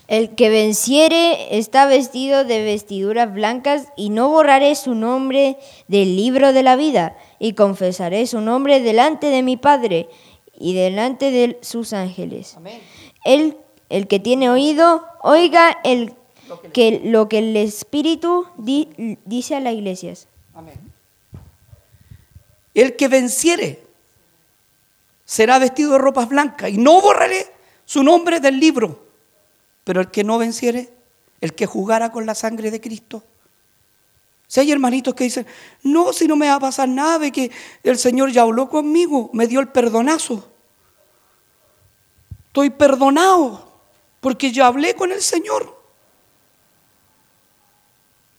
El 0.08 0.36
que 0.36 0.50
venciere 0.52 1.58
está 1.58 1.88
vestido 1.88 2.44
de 2.44 2.64
vestiduras 2.64 3.34
blancas 3.34 3.88
y 3.96 4.10
no 4.10 4.30
borraré 4.30 4.76
su 4.76 4.94
nombre 4.94 5.58
del 5.88 6.16
libro 6.16 6.54
de 6.54 6.62
la 6.62 6.76
vida 6.76 7.18
y 7.40 7.54
confesaré 7.54 8.28
su 8.28 8.40
nombre 8.40 8.82
delante 8.82 9.28
de 9.28 9.42
mi 9.42 9.58
Padre 9.58 10.10
y 10.60 10.76
delante 10.76 11.32
de 11.32 11.58
sus 11.62 11.92
ángeles. 11.94 12.58
El, 13.26 13.58
el 13.90 14.08
que 14.08 14.20
tiene 14.20 14.50
oído, 14.52 15.04
oiga 15.24 15.76
el, 15.84 16.14
que, 16.72 17.02
lo 17.04 17.28
que 17.28 17.40
el 17.40 17.58
Espíritu 17.58 18.46
di- 18.60 19.18
dice 19.26 19.56
a 19.56 19.60
las 19.60 19.74
iglesias. 19.74 20.28
El 22.74 22.96
que 22.96 23.08
venciere 23.08 23.84
será 25.26 25.60
vestido 25.60 25.94
de 25.94 25.98
ropas 25.98 26.30
blancas 26.30 26.70
y 26.70 26.78
no 26.78 27.02
borraré 27.02 27.52
su 27.86 28.04
nombre 28.04 28.40
del 28.40 28.60
libro. 28.60 29.06
Pero 29.84 30.02
el 30.02 30.12
que 30.12 30.24
no 30.24 30.38
venciere, 30.38 30.94
el 31.42 31.54
que 31.54 31.66
jugara 31.66 32.12
con 32.12 32.26
la 32.26 32.36
sangre 32.36 32.72
de 32.72 32.80
Cristo. 32.80 33.24
Si 34.48 34.60
hay 34.60 34.72
hermanitos 34.72 35.16
que 35.16 35.24
dicen, 35.24 35.48
no, 35.84 36.12
si 36.12 36.28
no 36.28 36.36
me 36.36 36.48
va 36.48 36.56
a 36.56 36.60
pasar 36.60 36.90
nada, 36.90 37.20
de 37.20 37.32
que 37.32 37.52
el 37.84 37.98
Señor 37.98 38.32
ya 38.32 38.42
habló 38.42 38.70
conmigo, 38.70 39.30
me 39.34 39.48
dio 39.48 39.62
el 39.62 39.70
perdonazo. 39.70 40.52
Estoy 42.48 42.70
perdonado 42.70 43.72
porque 44.20 44.52
yo 44.52 44.66
hablé 44.66 44.94
con 44.94 45.14
el 45.14 45.22
Señor. 45.22 45.82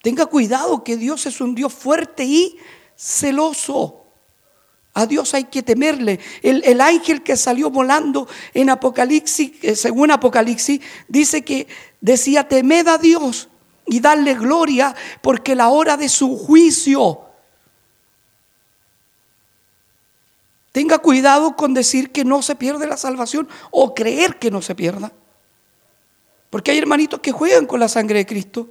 Tenga 0.03 0.27
cuidado 0.27 0.85
que 0.85 0.99
Dios 0.99 1.25
es 1.25 1.41
un 1.41 1.55
Dios 1.55 1.73
fuerte 1.73 2.25
y 2.25 2.59
celoso. 2.95 4.02
A 4.95 5.07
Dios 5.07 5.33
hay 5.33 5.45
que 5.45 5.63
temerle. 5.63 6.21
El, 6.43 6.63
el 6.65 6.81
ángel 6.81 7.23
que 7.23 7.37
salió 7.37 7.71
volando 7.71 8.29
en 8.53 8.69
Apocalipsis, 8.69 9.53
eh, 9.63 9.75
según 9.75 10.11
Apocalipsis, 10.11 10.81
dice 11.09 11.43
que 11.43 11.67
decía, 12.01 12.47
temed 12.47 12.87
a 12.89 12.99
Dios 12.99 13.49
y 13.87 14.01
darle 14.01 14.35
gloria 14.35 14.95
porque 15.23 15.55
la 15.55 15.69
hora 15.69 15.97
de 15.97 16.09
su 16.09 16.37
juicio. 16.37 17.21
Tenga 20.73 20.99
cuidado 20.99 21.57
con 21.57 21.75
decir 21.75 22.11
que 22.11 22.25
no 22.25 22.43
se 22.43 22.55
pierde 22.55 22.87
la 22.87 22.97
salvación 22.97 23.49
o 23.71 23.95
creer 23.95 24.39
que 24.39 24.51
no 24.51 24.63
se 24.63 24.75
pierda. 24.75 25.13
Porque 26.51 26.71
hay 26.71 26.79
hermanitos 26.79 27.21
que 27.21 27.33
juegan 27.33 27.67
con 27.67 27.81
la 27.81 27.89
sangre 27.89 28.19
de 28.19 28.27
Cristo. 28.27 28.69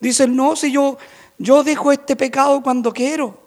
Dicen, 0.00 0.34
no, 0.34 0.56
si 0.56 0.72
yo, 0.72 0.98
yo 1.38 1.62
dejo 1.62 1.92
este 1.92 2.16
pecado 2.16 2.62
cuando 2.62 2.92
quiero. 2.92 3.43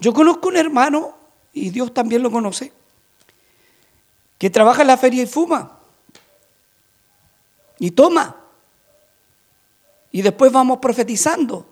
Yo 0.00 0.14
conozco 0.14 0.48
un 0.48 0.56
hermano, 0.56 1.14
y 1.52 1.70
Dios 1.70 1.92
también 1.92 2.22
lo 2.22 2.30
conoce, 2.30 2.72
que 4.38 4.48
trabaja 4.48 4.80
en 4.80 4.88
la 4.88 4.96
feria 4.96 5.22
y 5.22 5.26
fuma. 5.26 5.78
Y 7.78 7.90
toma. 7.90 8.36
Y 10.10 10.22
después 10.22 10.50
vamos 10.50 10.78
profetizando. 10.78 11.66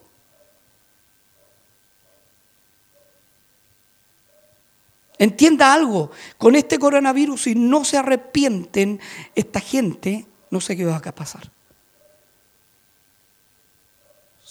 Entienda 5.19 5.73
algo, 5.73 6.13
con 6.37 6.55
este 6.55 6.79
coronavirus, 6.79 7.43
si 7.43 7.55
no 7.55 7.85
se 7.85 7.97
arrepienten 7.97 9.01
esta 9.35 9.59
gente, 9.59 10.27
no 10.51 10.61
sé 10.61 10.77
qué 10.77 10.85
va 10.85 10.97
a 10.97 11.15
pasar. 11.15 11.51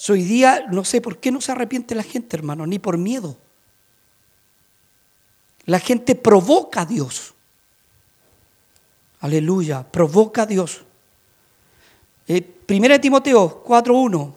Hoy 0.10 0.24
día, 0.24 0.66
no 0.72 0.84
sé 0.84 1.00
por 1.00 1.20
qué 1.20 1.32
no 1.32 1.42
se 1.42 1.52
arrepiente 1.52 1.96
la 1.96 2.04
gente, 2.04 2.36
hermano, 2.36 2.66
ni 2.68 2.80
por 2.80 2.98
miedo. 2.98 3.38
La 5.68 5.80
gente 5.80 6.16
provoca 6.16 6.82
a 6.82 6.86
Dios. 6.86 7.34
Aleluya, 9.20 9.84
provoca 9.84 10.44
a 10.44 10.46
Dios. 10.46 10.82
Eh, 12.28 12.42
Primera 12.42 12.96
de 12.96 13.00
Timoteo 13.00 13.64
4.1. 13.64 14.34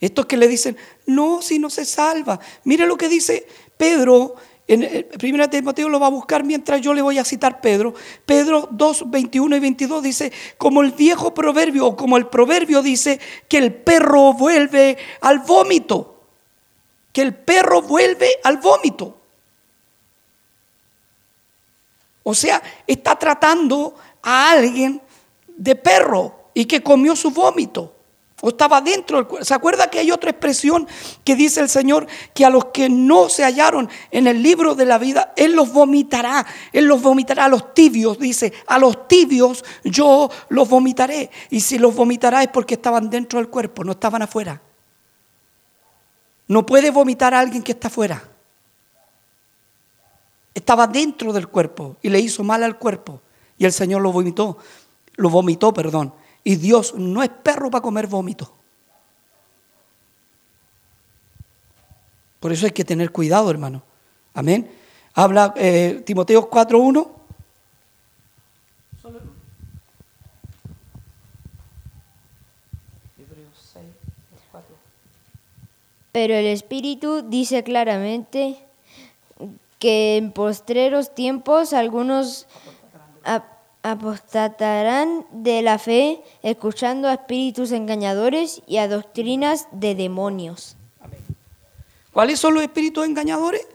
Estos 0.00 0.26
que 0.26 0.36
le 0.36 0.48
dicen, 0.48 0.76
no, 1.06 1.42
si 1.42 1.58
no 1.58 1.70
se 1.70 1.84
salva. 1.84 2.40
Mire 2.64 2.86
lo 2.86 2.96
que 2.96 3.08
dice 3.08 3.46
Pedro, 3.76 4.36
en 4.68 4.82
eh, 4.82 5.08
Primera 5.18 5.46
de 5.46 5.58
Timoteo 5.58 5.88
lo 5.88 6.00
va 6.00 6.06
a 6.06 6.10
buscar 6.10 6.44
mientras 6.44 6.80
yo 6.80 6.94
le 6.94 7.02
voy 7.02 7.18
a 7.18 7.24
citar 7.24 7.60
Pedro. 7.60 7.94
Pedro 8.24 8.68
2, 8.70 9.10
21 9.10 9.56
y 9.56 9.60
22 9.60 10.02
dice, 10.02 10.32
como 10.58 10.82
el 10.82 10.92
viejo 10.92 11.34
proverbio, 11.34 11.86
o 11.86 11.96
como 11.96 12.16
el 12.16 12.26
proverbio 12.26 12.82
dice, 12.82 13.20
que 13.48 13.58
el 13.58 13.74
perro 13.74 14.32
vuelve 14.32 14.96
al 15.20 15.40
vómito. 15.40 16.11
Que 17.12 17.22
el 17.22 17.34
perro 17.34 17.82
vuelve 17.82 18.38
al 18.42 18.58
vómito. 18.58 19.18
O 22.22 22.34
sea, 22.34 22.62
está 22.86 23.16
tratando 23.16 23.94
a 24.22 24.52
alguien 24.52 25.02
de 25.48 25.74
perro 25.76 26.50
y 26.54 26.64
que 26.64 26.82
comió 26.82 27.16
su 27.16 27.30
vómito. 27.30 27.96
O 28.44 28.48
estaba 28.48 28.80
dentro 28.80 29.18
del 29.18 29.26
cuerpo. 29.26 29.44
¿Se 29.44 29.54
acuerda 29.54 29.88
que 29.88 30.00
hay 30.00 30.10
otra 30.10 30.30
expresión 30.30 30.88
que 31.24 31.36
dice 31.36 31.60
el 31.60 31.68
Señor 31.68 32.08
que 32.34 32.44
a 32.44 32.50
los 32.50 32.66
que 32.66 32.88
no 32.88 33.28
se 33.28 33.44
hallaron 33.44 33.88
en 34.10 34.26
el 34.26 34.42
libro 34.42 34.74
de 34.74 34.84
la 34.84 34.98
vida, 34.98 35.32
Él 35.36 35.52
los 35.52 35.72
vomitará. 35.72 36.44
Él 36.72 36.86
los 36.86 37.00
vomitará 37.00 37.44
a 37.44 37.48
los 37.48 37.72
tibios. 37.72 38.18
Dice, 38.18 38.52
a 38.66 38.78
los 38.78 39.06
tibios 39.06 39.64
yo 39.84 40.28
los 40.48 40.68
vomitaré. 40.68 41.30
Y 41.50 41.60
si 41.60 41.78
los 41.78 41.94
vomitará 41.94 42.42
es 42.42 42.48
porque 42.48 42.74
estaban 42.74 43.10
dentro 43.10 43.38
del 43.38 43.48
cuerpo, 43.48 43.84
no 43.84 43.92
estaban 43.92 44.22
afuera. 44.22 44.60
No 46.52 46.66
puede 46.66 46.90
vomitar 46.90 47.32
a 47.32 47.40
alguien 47.40 47.62
que 47.62 47.72
está 47.72 47.88
afuera. 47.88 48.22
Estaba 50.52 50.86
dentro 50.86 51.32
del 51.32 51.48
cuerpo 51.48 51.96
y 52.02 52.10
le 52.10 52.20
hizo 52.20 52.44
mal 52.44 52.62
al 52.62 52.78
cuerpo. 52.78 53.22
Y 53.56 53.64
el 53.64 53.72
Señor 53.72 54.02
lo 54.02 54.12
vomitó. 54.12 54.58
Lo 55.14 55.30
vomitó, 55.30 55.72
perdón. 55.72 56.12
Y 56.44 56.56
Dios 56.56 56.94
no 56.94 57.22
es 57.22 57.30
perro 57.30 57.70
para 57.70 57.80
comer 57.80 58.06
vómito. 58.06 58.52
Por 62.38 62.52
eso 62.52 62.66
hay 62.66 62.72
que 62.72 62.84
tener 62.84 63.12
cuidado, 63.12 63.50
hermano. 63.50 63.82
Amén. 64.34 64.70
Habla 65.14 65.54
eh, 65.56 66.02
Timoteo 66.04 66.50
4.1. 66.50 67.08
Pero 76.12 76.34
el 76.34 76.46
Espíritu 76.46 77.22
dice 77.22 77.64
claramente 77.64 78.58
que 79.78 80.16
en 80.18 80.30
postreros 80.32 81.14
tiempos 81.14 81.72
algunos 81.72 82.46
ap- 83.24 83.46
apostatarán 83.82 85.26
de 85.32 85.62
la 85.62 85.78
fe, 85.78 86.22
escuchando 86.42 87.08
a 87.08 87.14
espíritus 87.14 87.72
engañadores 87.72 88.62
y 88.66 88.76
a 88.76 88.86
doctrinas 88.88 89.66
de 89.72 89.94
demonios. 89.94 90.76
¿Cuáles 92.12 92.38
son 92.38 92.54
los 92.54 92.62
espíritus 92.62 93.06
engañadores? 93.06 93.66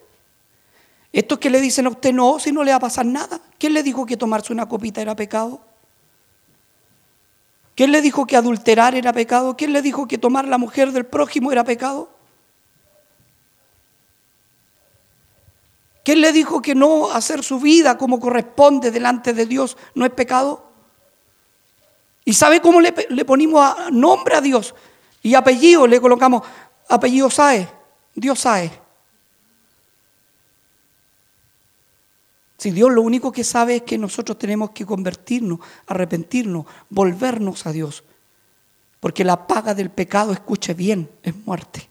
Estos 1.11 1.39
que 1.39 1.49
le 1.49 1.59
dicen 1.59 1.87
a 1.87 1.89
usted 1.89 2.13
no, 2.13 2.37
si 2.37 2.51
no 2.51 2.63
le 2.63 2.71
va 2.71 2.77
a 2.77 2.81
pasar 2.81 3.05
nada. 3.05 3.41
¿Quién 3.57 3.73
le 3.73 3.81
dijo 3.81 4.05
que 4.05 4.15
tomarse 4.15 4.53
una 4.53 4.69
copita 4.69 5.01
era 5.01 5.15
pecado? 5.15 5.59
¿Quién 7.75 7.91
le 7.91 8.01
dijo 8.01 8.27
que 8.27 8.37
adulterar 8.37 8.93
era 8.93 9.11
pecado? 9.11 9.57
¿Quién 9.57 9.73
le 9.73 9.81
dijo 9.81 10.07
que 10.07 10.17
tomar 10.19 10.47
la 10.47 10.59
mujer 10.59 10.91
del 10.91 11.05
prójimo 11.05 11.51
era 11.51 11.63
pecado? 11.63 12.09
¿Quién 16.07 16.21
le 16.21 16.31
dijo 16.31 16.61
que 16.61 16.73
no 16.73 17.11
hacer 17.11 17.43
su 17.43 17.59
vida 17.59 17.97
como 17.97 18.17
corresponde 18.21 18.91
delante 18.91 19.33
de 19.33 19.45
Dios 19.45 19.75
no 19.93 20.05
es 20.05 20.11
pecado? 20.13 20.71
¿Y 22.23 22.31
sabe 22.31 22.61
cómo 22.61 22.79
le, 22.79 22.93
ponimos 23.25 23.61
a- 23.61 23.89
nombre 23.91 24.37
a 24.37 24.39
Dios? 24.39 24.73
Y 25.21 25.35
apellido, 25.35 25.85
le 25.85 25.99
colocamos 25.99 26.43
apellido 26.87 27.29
Sae, 27.29 27.67
Dios 28.15 28.39
Sae. 28.39 28.71
Si 32.57 32.71
Dios 32.71 32.89
lo 32.89 33.01
único 33.01 33.33
que 33.33 33.43
sabe 33.43 33.75
es 33.75 33.81
que 33.81 33.97
nosotros 33.97 34.39
tenemos 34.39 34.69
que 34.69 34.85
convertirnos, 34.85 35.59
arrepentirnos, 35.87 36.67
volvernos 36.89 37.65
a 37.65 37.73
Dios. 37.73 38.05
Porque 39.01 39.25
la 39.25 39.45
paga 39.45 39.73
del 39.73 39.89
pecado, 39.89 40.31
escuche 40.31 40.73
bien, 40.73 41.09
es 41.21 41.35
muerte. 41.45 41.89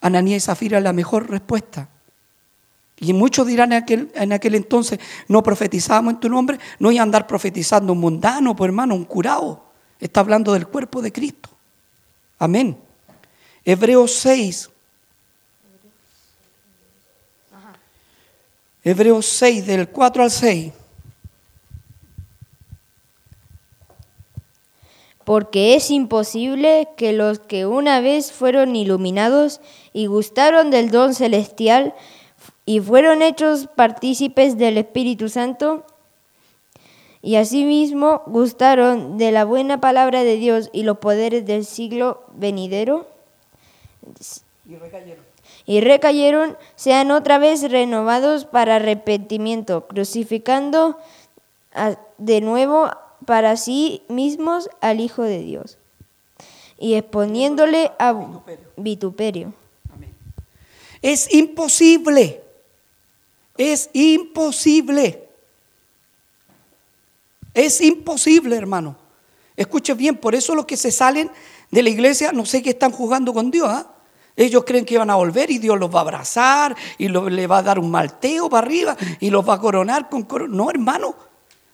Ananías 0.00 0.42
y 0.42 0.46
Zafira 0.46 0.78
es 0.78 0.82
la 0.82 0.92
mejor 0.92 1.30
respuesta. 1.30 1.88
Y 3.00 3.14
muchos 3.14 3.46
dirán 3.46 3.72
en 3.72 3.82
aquel, 3.82 4.12
en 4.14 4.32
aquel 4.32 4.54
entonces, 4.54 5.00
no 5.26 5.42
profetizamos 5.42 6.12
en 6.12 6.20
tu 6.20 6.28
nombre, 6.28 6.58
no 6.78 6.92
iba 6.92 7.00
a 7.00 7.04
andar 7.04 7.26
profetizando 7.26 7.94
un 7.94 8.00
mundano, 8.00 8.54
pues 8.54 8.68
hermano, 8.68 8.94
un 8.94 9.04
curado. 9.04 9.64
Está 9.98 10.20
hablando 10.20 10.52
del 10.52 10.68
cuerpo 10.68 11.00
de 11.00 11.10
Cristo. 11.10 11.48
Amén. 12.38 12.76
Hebreos 13.64 14.12
6. 14.12 14.70
Hebreos 18.84 19.26
6, 19.26 19.66
del 19.66 19.88
4 19.88 20.22
al 20.22 20.30
6. 20.30 20.72
Porque 25.24 25.74
es 25.74 25.90
imposible 25.90 26.88
que 26.96 27.12
los 27.12 27.38
que 27.38 27.64
una 27.64 28.00
vez 28.00 28.32
fueron 28.32 28.74
iluminados 28.74 29.60
y 29.92 30.06
gustaron 30.06 30.70
del 30.70 30.90
don 30.90 31.14
celestial 31.14 31.94
y 32.70 32.78
fueron 32.78 33.20
hechos 33.20 33.66
partícipes 33.66 34.56
del 34.56 34.78
Espíritu 34.78 35.28
Santo 35.28 35.84
y 37.20 37.34
asimismo 37.34 38.22
gustaron 38.26 39.18
de 39.18 39.32
la 39.32 39.44
buena 39.44 39.80
palabra 39.80 40.22
de 40.22 40.36
Dios 40.36 40.70
y 40.72 40.84
los 40.84 40.98
poderes 40.98 41.44
del 41.46 41.64
siglo 41.64 42.22
venidero 42.32 43.08
Y 44.68 44.76
recayeron. 44.76 45.24
y 45.66 45.80
recayeron, 45.80 46.56
sean 46.76 47.10
otra 47.10 47.38
vez 47.38 47.68
renovados 47.68 48.44
para 48.44 48.76
arrepentimiento, 48.76 49.88
crucificando 49.88 50.96
de 52.18 52.40
nuevo 52.40 52.88
para 53.26 53.56
sí 53.56 54.04
mismos 54.06 54.70
al 54.80 55.00
Hijo 55.00 55.24
de 55.24 55.40
Dios 55.40 55.76
y 56.78 56.94
exponiéndole 56.94 57.90
a 57.98 58.14
vituperio. 58.76 59.54
Es 61.02 61.34
imposible. 61.34 62.44
Es 63.56 63.90
imposible. 63.92 65.28
Es 67.54 67.80
imposible, 67.80 68.56
hermano. 68.56 68.96
Escuche 69.56 69.94
bien, 69.94 70.16
por 70.16 70.34
eso 70.34 70.54
los 70.54 70.66
que 70.66 70.76
se 70.76 70.90
salen 70.90 71.30
de 71.70 71.82
la 71.82 71.90
iglesia, 71.90 72.32
no 72.32 72.46
sé 72.46 72.62
qué 72.62 72.70
están 72.70 72.92
jugando 72.92 73.34
con 73.34 73.50
Dios. 73.50 73.68
¿ah? 73.68 73.86
Ellos 74.36 74.64
creen 74.64 74.84
que 74.84 74.96
van 74.96 75.10
a 75.10 75.16
volver 75.16 75.50
y 75.50 75.58
Dios 75.58 75.78
los 75.78 75.94
va 75.94 75.98
a 75.98 76.02
abrazar 76.02 76.76
y 76.96 77.08
le 77.08 77.46
va 77.46 77.58
a 77.58 77.62
dar 77.62 77.78
un 77.78 77.90
malteo 77.90 78.48
para 78.48 78.66
arriba 78.66 78.96
y 79.18 79.30
los 79.30 79.46
va 79.46 79.54
a 79.54 79.60
coronar 79.60 80.08
con 80.08 80.22
corona. 80.22 80.56
No, 80.56 80.70
hermano. 80.70 81.14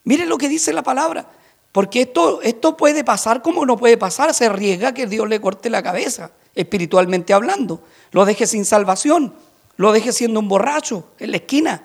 Miren 0.04 0.28
lo 0.28 0.38
que 0.38 0.48
dice 0.48 0.72
la 0.72 0.82
palabra. 0.82 1.28
Porque 1.70 2.02
esto, 2.02 2.40
esto 2.42 2.76
puede 2.76 3.04
pasar 3.04 3.42
como 3.42 3.66
no 3.66 3.76
puede 3.76 3.98
pasar. 3.98 4.32
Se 4.32 4.46
arriesga 4.46 4.94
que 4.94 5.06
Dios 5.06 5.28
le 5.28 5.40
corte 5.40 5.68
la 5.68 5.82
cabeza, 5.82 6.32
espiritualmente 6.54 7.34
hablando. 7.34 7.82
Lo 8.12 8.24
deje 8.24 8.46
sin 8.46 8.64
salvación. 8.64 9.34
Lo 9.76 9.92
deje 9.92 10.12
siendo 10.12 10.40
un 10.40 10.48
borracho 10.48 11.08
en 11.18 11.30
la 11.30 11.36
esquina, 11.38 11.82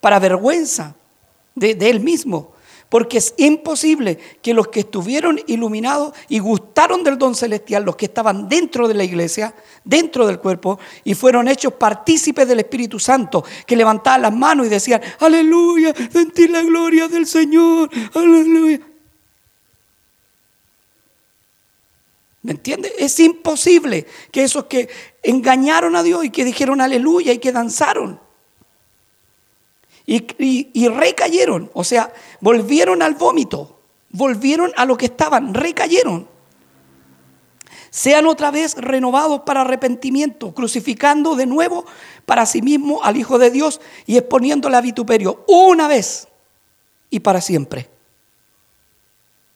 para 0.00 0.18
vergüenza 0.18 0.94
de, 1.54 1.72
él 1.90 2.00
mismo. 2.00 2.52
Porque 2.88 3.18
es 3.18 3.34
imposible 3.36 4.18
que 4.42 4.52
los 4.52 4.66
que 4.66 4.80
estuvieron 4.80 5.40
iluminados 5.46 6.12
y 6.28 6.40
gustaron 6.40 7.04
del 7.04 7.18
don 7.18 7.36
celestial, 7.36 7.84
los 7.84 7.94
que 7.94 8.06
estaban 8.06 8.48
dentro 8.48 8.88
de 8.88 8.94
la 8.94 9.04
iglesia, 9.04 9.54
dentro 9.84 10.26
del 10.26 10.40
cuerpo, 10.40 10.80
y 11.04 11.14
fueron 11.14 11.46
hechos 11.46 11.74
partícipes 11.74 12.48
del 12.48 12.58
Espíritu 12.58 12.98
Santo, 12.98 13.44
que 13.64 13.76
levantaban 13.76 14.22
las 14.22 14.34
manos 14.34 14.66
y 14.66 14.70
decían, 14.70 15.00
aleluya, 15.20 15.94
sentir 16.10 16.50
la 16.50 16.62
gloria 16.62 17.06
del 17.06 17.26
Señor, 17.26 17.88
aleluya. 18.12 18.80
¿Me 22.42 22.52
entiende? 22.52 22.92
Es 22.98 23.20
imposible 23.20 24.06
que 24.32 24.44
esos 24.44 24.64
que 24.64 24.88
engañaron 25.22 25.94
a 25.94 26.02
Dios 26.02 26.24
y 26.24 26.30
que 26.30 26.44
dijeron 26.44 26.80
aleluya 26.80 27.32
y 27.32 27.38
que 27.38 27.52
danzaron 27.52 28.20
y 30.06 30.88
recayeron, 30.88 31.70
o 31.72 31.84
sea, 31.84 32.12
volvieron 32.40 33.00
al 33.00 33.14
vómito, 33.14 33.78
volvieron 34.10 34.72
a 34.76 34.84
lo 34.84 34.96
que 34.96 35.06
estaban, 35.06 35.54
recayeron. 35.54 36.28
Sean 37.90 38.26
otra 38.26 38.50
vez 38.50 38.74
renovados 38.76 39.42
para 39.42 39.60
arrepentimiento, 39.62 40.52
crucificando 40.52 41.36
de 41.36 41.46
nuevo 41.46 41.84
para 42.26 42.46
sí 42.46 42.62
mismo 42.62 43.02
al 43.02 43.16
Hijo 43.16 43.38
de 43.38 43.50
Dios 43.50 43.80
y 44.06 44.16
exponiéndole 44.16 44.76
a 44.76 44.80
vituperio 44.80 45.44
una 45.46 45.86
vez 45.86 46.28
y 47.08 47.20
para 47.20 47.40
siempre. 47.40 47.88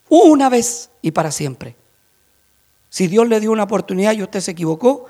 Una 0.08 0.48
vez 0.48 0.90
y 1.02 1.12
para 1.12 1.32
siempre. 1.32 1.76
Si 2.94 3.08
Dios 3.08 3.28
le 3.28 3.40
dio 3.40 3.50
una 3.50 3.64
oportunidad 3.64 4.12
y 4.12 4.22
usted 4.22 4.38
se 4.38 4.52
equivocó, 4.52 5.06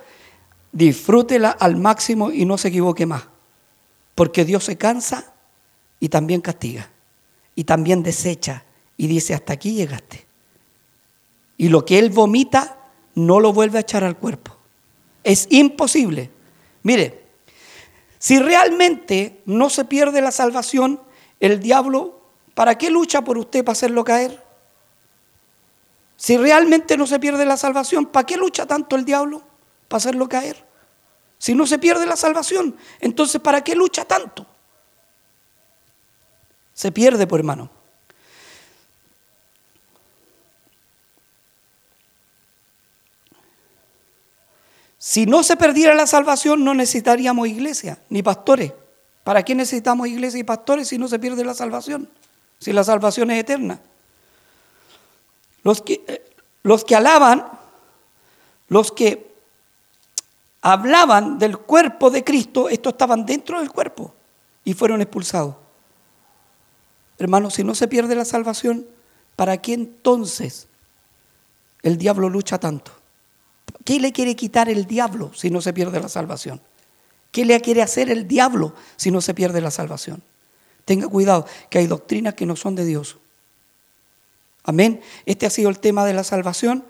disfrútela 0.72 1.50
al 1.50 1.76
máximo 1.76 2.32
y 2.32 2.46
no 2.46 2.56
se 2.56 2.68
equivoque 2.68 3.04
más. 3.04 3.24
Porque 4.14 4.46
Dios 4.46 4.64
se 4.64 4.78
cansa 4.78 5.34
y 6.00 6.08
también 6.08 6.40
castiga. 6.40 6.88
Y 7.54 7.64
también 7.64 8.02
desecha 8.02 8.64
y 8.96 9.06
dice, 9.06 9.34
hasta 9.34 9.52
aquí 9.52 9.74
llegaste. 9.74 10.24
Y 11.58 11.68
lo 11.68 11.84
que 11.84 11.98
Él 11.98 12.08
vomita 12.08 12.78
no 13.16 13.38
lo 13.38 13.52
vuelve 13.52 13.76
a 13.76 13.82
echar 13.82 14.02
al 14.02 14.16
cuerpo. 14.16 14.56
Es 15.22 15.46
imposible. 15.50 16.30
Mire, 16.84 17.22
si 18.18 18.38
realmente 18.38 19.42
no 19.44 19.68
se 19.68 19.84
pierde 19.84 20.22
la 20.22 20.30
salvación, 20.30 21.02
el 21.38 21.60
diablo, 21.60 22.18
¿para 22.54 22.78
qué 22.78 22.88
lucha 22.88 23.20
por 23.20 23.36
usted 23.36 23.62
para 23.62 23.72
hacerlo 23.72 24.04
caer? 24.04 24.42
Si 26.24 26.38
realmente 26.38 26.96
no 26.96 27.06
se 27.06 27.20
pierde 27.20 27.44
la 27.44 27.58
salvación, 27.58 28.06
¿para 28.06 28.24
qué 28.24 28.38
lucha 28.38 28.64
tanto 28.64 28.96
el 28.96 29.04
diablo? 29.04 29.42
¿Para 29.88 29.98
hacerlo 29.98 30.26
caer? 30.26 30.64
Si 31.36 31.54
no 31.54 31.66
se 31.66 31.78
pierde 31.78 32.06
la 32.06 32.16
salvación, 32.16 32.78
entonces 33.00 33.42
¿para 33.42 33.62
qué 33.62 33.74
lucha 33.74 34.06
tanto? 34.06 34.46
Se 36.72 36.90
pierde, 36.90 37.26
por 37.26 37.40
hermano. 37.40 37.68
Si 44.96 45.26
no 45.26 45.42
se 45.42 45.58
perdiera 45.58 45.94
la 45.94 46.06
salvación, 46.06 46.64
no 46.64 46.72
necesitaríamos 46.72 47.48
iglesia 47.48 47.98
ni 48.08 48.22
pastores. 48.22 48.72
¿Para 49.24 49.42
qué 49.42 49.54
necesitamos 49.54 50.08
iglesia 50.08 50.40
y 50.40 50.44
pastores 50.44 50.88
si 50.88 50.96
no 50.96 51.06
se 51.06 51.18
pierde 51.18 51.44
la 51.44 51.52
salvación? 51.52 52.08
Si 52.60 52.72
la 52.72 52.82
salvación 52.82 53.30
es 53.30 53.40
eterna. 53.40 53.78
Los 55.64 55.82
que, 55.82 56.04
eh, 56.06 56.24
los 56.62 56.84
que 56.84 56.94
alaban, 56.94 57.48
los 58.68 58.92
que 58.92 59.34
hablaban 60.62 61.38
del 61.38 61.58
cuerpo 61.58 62.10
de 62.10 62.22
Cristo, 62.22 62.68
estos 62.68 62.92
estaban 62.92 63.26
dentro 63.26 63.58
del 63.58 63.70
cuerpo 63.70 64.14
y 64.64 64.74
fueron 64.74 65.00
expulsados. 65.00 65.56
Hermanos, 67.18 67.54
si 67.54 67.64
no 67.64 67.74
se 67.74 67.88
pierde 67.88 68.14
la 68.14 68.24
salvación, 68.24 68.86
¿para 69.36 69.58
qué 69.58 69.72
entonces 69.72 70.68
el 71.82 71.98
diablo 71.98 72.28
lucha 72.28 72.58
tanto? 72.58 72.92
¿Qué 73.84 74.00
le 74.00 74.12
quiere 74.12 74.34
quitar 74.34 74.68
el 74.68 74.86
diablo 74.86 75.32
si 75.34 75.50
no 75.50 75.60
se 75.60 75.72
pierde 75.72 76.00
la 76.00 76.08
salvación? 76.08 76.60
¿Qué 77.30 77.44
le 77.44 77.60
quiere 77.60 77.82
hacer 77.82 78.10
el 78.10 78.26
diablo 78.26 78.74
si 78.96 79.10
no 79.10 79.20
se 79.20 79.34
pierde 79.34 79.60
la 79.60 79.70
salvación? 79.70 80.22
Tenga 80.84 81.08
cuidado, 81.08 81.46
que 81.70 81.78
hay 81.78 81.86
doctrinas 81.86 82.34
que 82.34 82.46
no 82.46 82.56
son 82.56 82.74
de 82.74 82.84
Dios. 82.84 83.18
Amén. 84.64 85.02
Este 85.26 85.46
ha 85.46 85.50
sido 85.50 85.68
el 85.68 85.78
tema 85.78 86.04
de 86.04 86.14
la 86.14 86.24
salvación. 86.24 86.84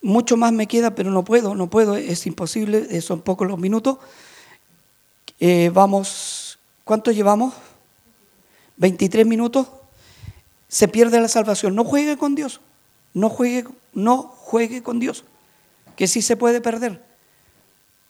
Mucho 0.00 0.36
más 0.36 0.52
me 0.52 0.68
queda, 0.68 0.94
pero 0.94 1.10
no 1.10 1.24
puedo, 1.24 1.54
no 1.56 1.68
puedo, 1.68 1.96
es 1.96 2.26
imposible, 2.26 2.86
eh, 2.90 3.00
son 3.00 3.20
pocos 3.20 3.48
los 3.48 3.58
minutos. 3.58 3.98
Eh, 5.40 5.70
vamos, 5.74 6.58
¿cuánto 6.84 7.10
llevamos? 7.10 7.52
23 8.76 9.26
minutos. 9.26 9.66
Se 10.68 10.86
pierde 10.86 11.20
la 11.20 11.28
salvación. 11.28 11.74
No 11.74 11.84
juegue 11.84 12.16
con 12.16 12.34
Dios. 12.36 12.60
No 13.12 13.28
juegue, 13.28 13.64
no 13.92 14.22
juegue 14.22 14.82
con 14.82 15.00
Dios. 15.00 15.24
Que 15.96 16.06
sí 16.06 16.22
se 16.22 16.36
puede 16.36 16.60
perder. 16.60 17.02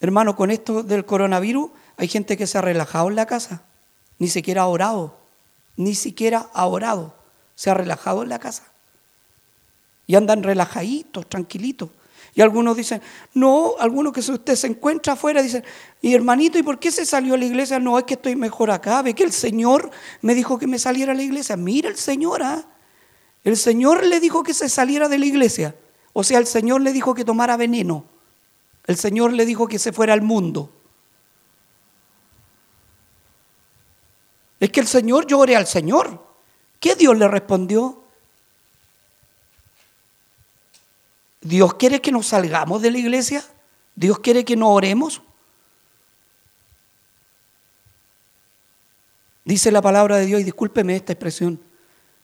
Hermano, 0.00 0.36
con 0.36 0.50
esto 0.50 0.82
del 0.82 1.06
coronavirus, 1.06 1.70
hay 1.96 2.08
gente 2.08 2.36
que 2.36 2.46
se 2.46 2.58
ha 2.58 2.60
relajado 2.60 3.08
en 3.08 3.16
la 3.16 3.26
casa. 3.26 3.62
Ni 4.18 4.28
siquiera 4.28 4.62
ha 4.62 4.66
orado. 4.66 5.16
Ni 5.76 5.94
siquiera 5.94 6.50
ha 6.52 6.66
orado. 6.66 7.14
Se 7.54 7.70
ha 7.70 7.74
relajado 7.74 8.22
en 8.22 8.28
la 8.28 8.38
casa. 8.38 8.64
Y 10.06 10.14
andan 10.14 10.42
relajaditos, 10.42 11.28
tranquilitos. 11.28 11.90
Y 12.34 12.42
algunos 12.42 12.76
dicen, 12.76 13.00
no, 13.32 13.76
algunos 13.78 14.12
que 14.12 14.20
usted 14.20 14.54
se 14.56 14.66
encuentra 14.66 15.14
afuera 15.14 15.42
dicen, 15.42 15.64
y 16.02 16.14
hermanito, 16.14 16.58
¿y 16.58 16.62
por 16.62 16.78
qué 16.78 16.90
se 16.90 17.06
salió 17.06 17.34
a 17.34 17.38
la 17.38 17.46
iglesia? 17.46 17.78
No, 17.78 17.98
es 17.98 18.04
que 18.04 18.14
estoy 18.14 18.36
mejor 18.36 18.70
acá, 18.70 19.00
ve 19.00 19.14
que 19.14 19.24
el 19.24 19.32
Señor 19.32 19.90
me 20.20 20.34
dijo 20.34 20.58
que 20.58 20.66
me 20.66 20.78
saliera 20.78 21.12
a 21.12 21.14
la 21.14 21.22
iglesia. 21.22 21.56
Mira 21.56 21.88
el 21.88 21.96
Señor, 21.96 22.42
¿ah? 22.42 22.62
El 23.42 23.56
Señor 23.56 24.04
le 24.04 24.20
dijo 24.20 24.42
que 24.42 24.52
se 24.52 24.68
saliera 24.68 25.08
de 25.08 25.18
la 25.18 25.24
iglesia. 25.24 25.74
O 26.12 26.24
sea, 26.24 26.38
el 26.38 26.46
Señor 26.46 26.82
le 26.82 26.92
dijo 26.92 27.14
que 27.14 27.24
tomara 27.24 27.56
veneno. 27.56 28.04
El 28.86 28.96
Señor 28.96 29.32
le 29.32 29.46
dijo 29.46 29.66
que 29.66 29.78
se 29.78 29.92
fuera 29.92 30.12
al 30.12 30.22
mundo. 30.22 30.70
Es 34.60 34.70
que 34.70 34.80
el 34.80 34.86
Señor 34.86 35.26
llore 35.26 35.56
al 35.56 35.66
Señor. 35.66 36.22
¿Qué 36.80 36.94
Dios 36.96 37.16
le 37.16 37.28
respondió? 37.28 38.02
Dios 41.40 41.74
quiere 41.74 42.00
que 42.00 42.12
nos 42.12 42.28
salgamos 42.28 42.82
de 42.82 42.90
la 42.90 42.98
iglesia. 42.98 43.44
Dios 43.94 44.18
quiere 44.18 44.44
que 44.44 44.56
no 44.56 44.70
oremos. 44.70 45.22
Dice 49.44 49.70
la 49.70 49.80
palabra 49.80 50.16
de 50.16 50.26
Dios, 50.26 50.40
y 50.40 50.44
discúlpeme 50.44 50.96
esta 50.96 51.12
expresión, 51.12 51.60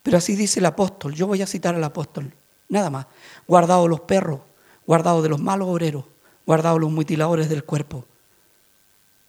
pero 0.02 0.18
así 0.18 0.34
dice 0.34 0.58
el 0.58 0.66
apóstol. 0.66 1.14
Yo 1.14 1.28
voy 1.28 1.40
a 1.40 1.46
citar 1.46 1.74
al 1.74 1.84
apóstol, 1.84 2.32
nada 2.68 2.90
más. 2.90 3.06
Guardado 3.46 3.86
los 3.86 4.00
perros, 4.00 4.40
guardado 4.84 5.22
de 5.22 5.28
los 5.28 5.40
malos 5.40 5.68
obreros, 5.68 6.04
guardado 6.44 6.80
los 6.80 6.90
mutiladores 6.90 7.48
del 7.48 7.62
cuerpo. 7.62 8.04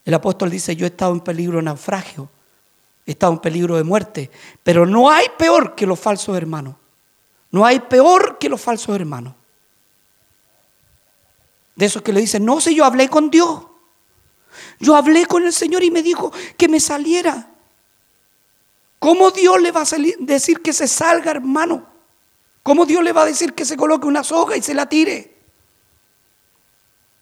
El 0.04 0.12
apóstol 0.12 0.50
dice, 0.50 0.74
yo 0.74 0.86
he 0.86 0.88
estado 0.88 1.12
en 1.12 1.20
peligro 1.20 1.58
de 1.58 1.62
naufragio, 1.62 2.28
he 3.06 3.12
estado 3.12 3.32
en 3.32 3.38
peligro 3.38 3.76
de 3.76 3.84
muerte, 3.84 4.28
pero 4.64 4.84
no 4.84 5.08
hay 5.08 5.26
peor 5.38 5.76
que 5.76 5.86
los 5.86 6.00
falsos 6.00 6.36
hermanos. 6.36 6.74
No 7.52 7.64
hay 7.64 7.78
peor 7.78 8.38
que 8.38 8.48
los 8.48 8.60
falsos 8.60 8.96
hermanos. 8.96 9.34
De 11.76 11.86
esos 11.86 12.02
que 12.02 12.12
le 12.12 12.20
dicen, 12.20 12.44
no, 12.44 12.60
si 12.60 12.74
yo 12.74 12.84
hablé 12.84 13.08
con 13.08 13.30
Dios. 13.30 13.64
Yo 14.78 14.96
hablé 14.96 15.26
con 15.26 15.44
el 15.44 15.52
Señor 15.52 15.82
y 15.82 15.90
me 15.90 16.02
dijo 16.02 16.32
que 16.56 16.68
me 16.68 16.80
saliera. 16.80 17.50
¿Cómo 18.98 19.30
Dios 19.30 19.60
le 19.60 19.72
va 19.72 19.82
a 19.82 19.86
decir 20.20 20.62
que 20.62 20.72
se 20.72 20.88
salga, 20.88 21.32
hermano? 21.32 21.86
¿Cómo 22.62 22.86
Dios 22.86 23.02
le 23.04 23.12
va 23.12 23.22
a 23.22 23.26
decir 23.26 23.52
que 23.52 23.64
se 23.64 23.76
coloque 23.76 24.06
una 24.06 24.24
soga 24.24 24.56
y 24.56 24.62
se 24.62 24.72
la 24.72 24.88
tire? 24.88 25.34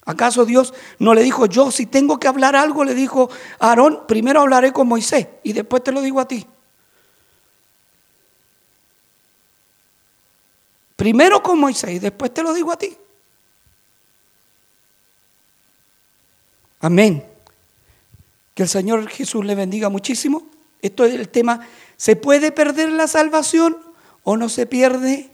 ¿Acaso 0.05 0.45
Dios 0.45 0.75
no 0.99 1.15
le 1.15 1.23
dijo, 1.23 1.47
yo 1.47 1.71
si 1.71 1.87
tengo 1.87 2.19
que 2.19 2.29
hablar 2.29 2.57
algo, 2.57 2.85
le 2.85 2.95
dijo 2.95 3.31
a 3.59 3.71
Aarón, 3.71 4.05
primero 4.07 4.41
hablaré 4.41 4.73
con 4.73 4.88
Moisés 4.88 5.29
y 5.43 5.53
después 5.53 5.83
te 5.83 5.93
lo 5.93 6.01
digo 6.01 6.21
a 6.21 6.29
ti? 6.29 6.47
Primero 10.97 11.43
con 11.43 11.59
Moisés 11.59 11.91
y 11.91 11.99
después 11.99 12.33
te 12.33 12.43
lo 12.43 12.53
digo 12.53 12.71
a 12.73 12.77
ti. 12.77 12.97
Amén. 16.83 17.25
Que 18.55 18.64
el 18.64 18.68
Señor 18.68 19.09
Jesús 19.09 19.45
le 19.45 19.55
bendiga 19.55 19.88
muchísimo. 19.88 20.42
Esto 20.83 21.05
es 21.05 21.14
el 21.14 21.29
tema. 21.29 21.66
¿Se 21.97 22.16
puede 22.16 22.53
perder 22.53 22.90
la 22.90 23.07
salvación 23.07 23.79
o 24.25 24.37
no 24.37 24.49
se 24.49 24.66
pierde? 24.66 25.31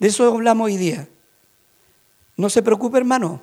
De 0.00 0.08
eso 0.08 0.26
hablamos 0.26 0.66
hoy 0.66 0.76
día. 0.76 1.08
No 2.36 2.50
se 2.50 2.62
preocupe, 2.62 2.98
hermano. 2.98 3.40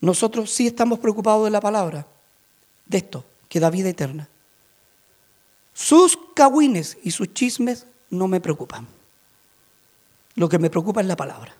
Nosotros 0.00 0.50
sí 0.50 0.68
estamos 0.68 0.98
preocupados 1.00 1.44
de 1.44 1.50
la 1.50 1.60
palabra, 1.60 2.06
de 2.86 2.98
esto, 2.98 3.24
que 3.48 3.60
da 3.60 3.70
vida 3.70 3.88
eterna. 3.88 4.28
Sus 5.74 6.18
cagüines 6.34 6.96
y 7.02 7.10
sus 7.10 7.34
chismes 7.34 7.86
no 8.08 8.28
me 8.28 8.40
preocupan. 8.40 8.86
Lo 10.36 10.48
que 10.48 10.58
me 10.58 10.70
preocupa 10.70 11.00
es 11.00 11.06
la 11.06 11.16
palabra. 11.16 11.54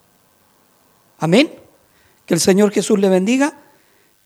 Amén. 1.19 1.60
Que 2.31 2.35
el 2.35 2.39
Señor 2.39 2.71
Jesús 2.71 2.97
le 2.97 3.09
bendiga. 3.09 3.57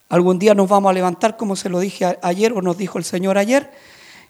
Algún 0.09 0.37
día 0.37 0.53
nos 0.53 0.69
vamos 0.69 0.91
a 0.91 0.93
levantar, 0.93 1.37
como 1.37 1.55
se 1.55 1.69
lo 1.69 1.79
dije 1.79 2.19
ayer, 2.21 2.53
o 2.53 2.61
nos 2.61 2.77
dijo 2.77 2.99
el 2.99 3.03
Señor 3.03 3.35
ayer, 3.39 3.71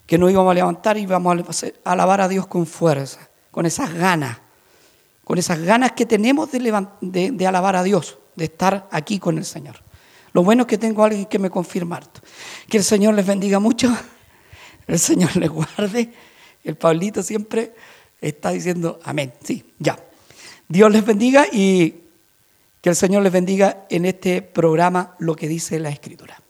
que 0.06 0.18
nos 0.18 0.32
íbamos 0.32 0.52
a 0.52 0.54
levantar 0.54 0.98
y 0.98 1.06
vamos 1.06 1.36
a 1.84 1.92
alabar 1.92 2.22
a 2.22 2.30
Dios 2.30 2.48
con 2.48 2.68
fuerza, 2.68 3.30
con 3.52 3.66
esas 3.66 3.94
ganas, 3.94 4.38
con 5.26 5.38
esas 5.38 5.60
ganas 5.60 5.92
que 5.92 6.06
tenemos 6.06 6.50
de, 6.54 7.32
de, 7.34 7.48
alabar 7.48 7.76
a 7.76 7.84
Dios, 7.84 8.18
de 8.38 8.46
estar 8.46 8.88
aquí 8.92 9.20
con 9.20 9.38
el 9.38 9.44
Señor. 9.44 9.84
Lo 10.32 10.42
bueno 10.42 10.62
es 10.62 10.68
que 10.68 10.78
tengo 10.78 11.04
a 11.04 11.08
alguien 11.08 11.26
que 11.26 11.38
me 11.38 11.50
confirma. 11.50 12.00
Que 12.70 12.78
el 12.78 12.84
Señor 12.86 13.14
les 13.14 13.28
bendiga 13.28 13.60
mucho, 13.60 13.94
el 14.88 15.00
Señor 15.00 15.36
les 15.36 15.50
guarde. 15.50 16.14
El 16.64 16.78
Pablito 16.78 17.22
siempre 17.22 17.76
está 18.22 18.52
diciendo 18.52 19.02
amén. 19.04 19.34
Sí, 19.44 19.66
ya. 19.80 20.00
Dios 20.70 20.90
les 20.90 21.06
bendiga 21.06 21.46
y 21.52 22.05
que 22.86 22.90
el 22.90 22.96
Señor 22.96 23.24
les 23.24 23.34
bendiga 23.34 23.88
en 23.90 24.06
este 24.06 24.44
programa 24.44 25.16
lo 25.18 25.36
que 25.36 25.48
dice 25.48 25.80
la 25.80 25.90
Escritura. 25.90 26.45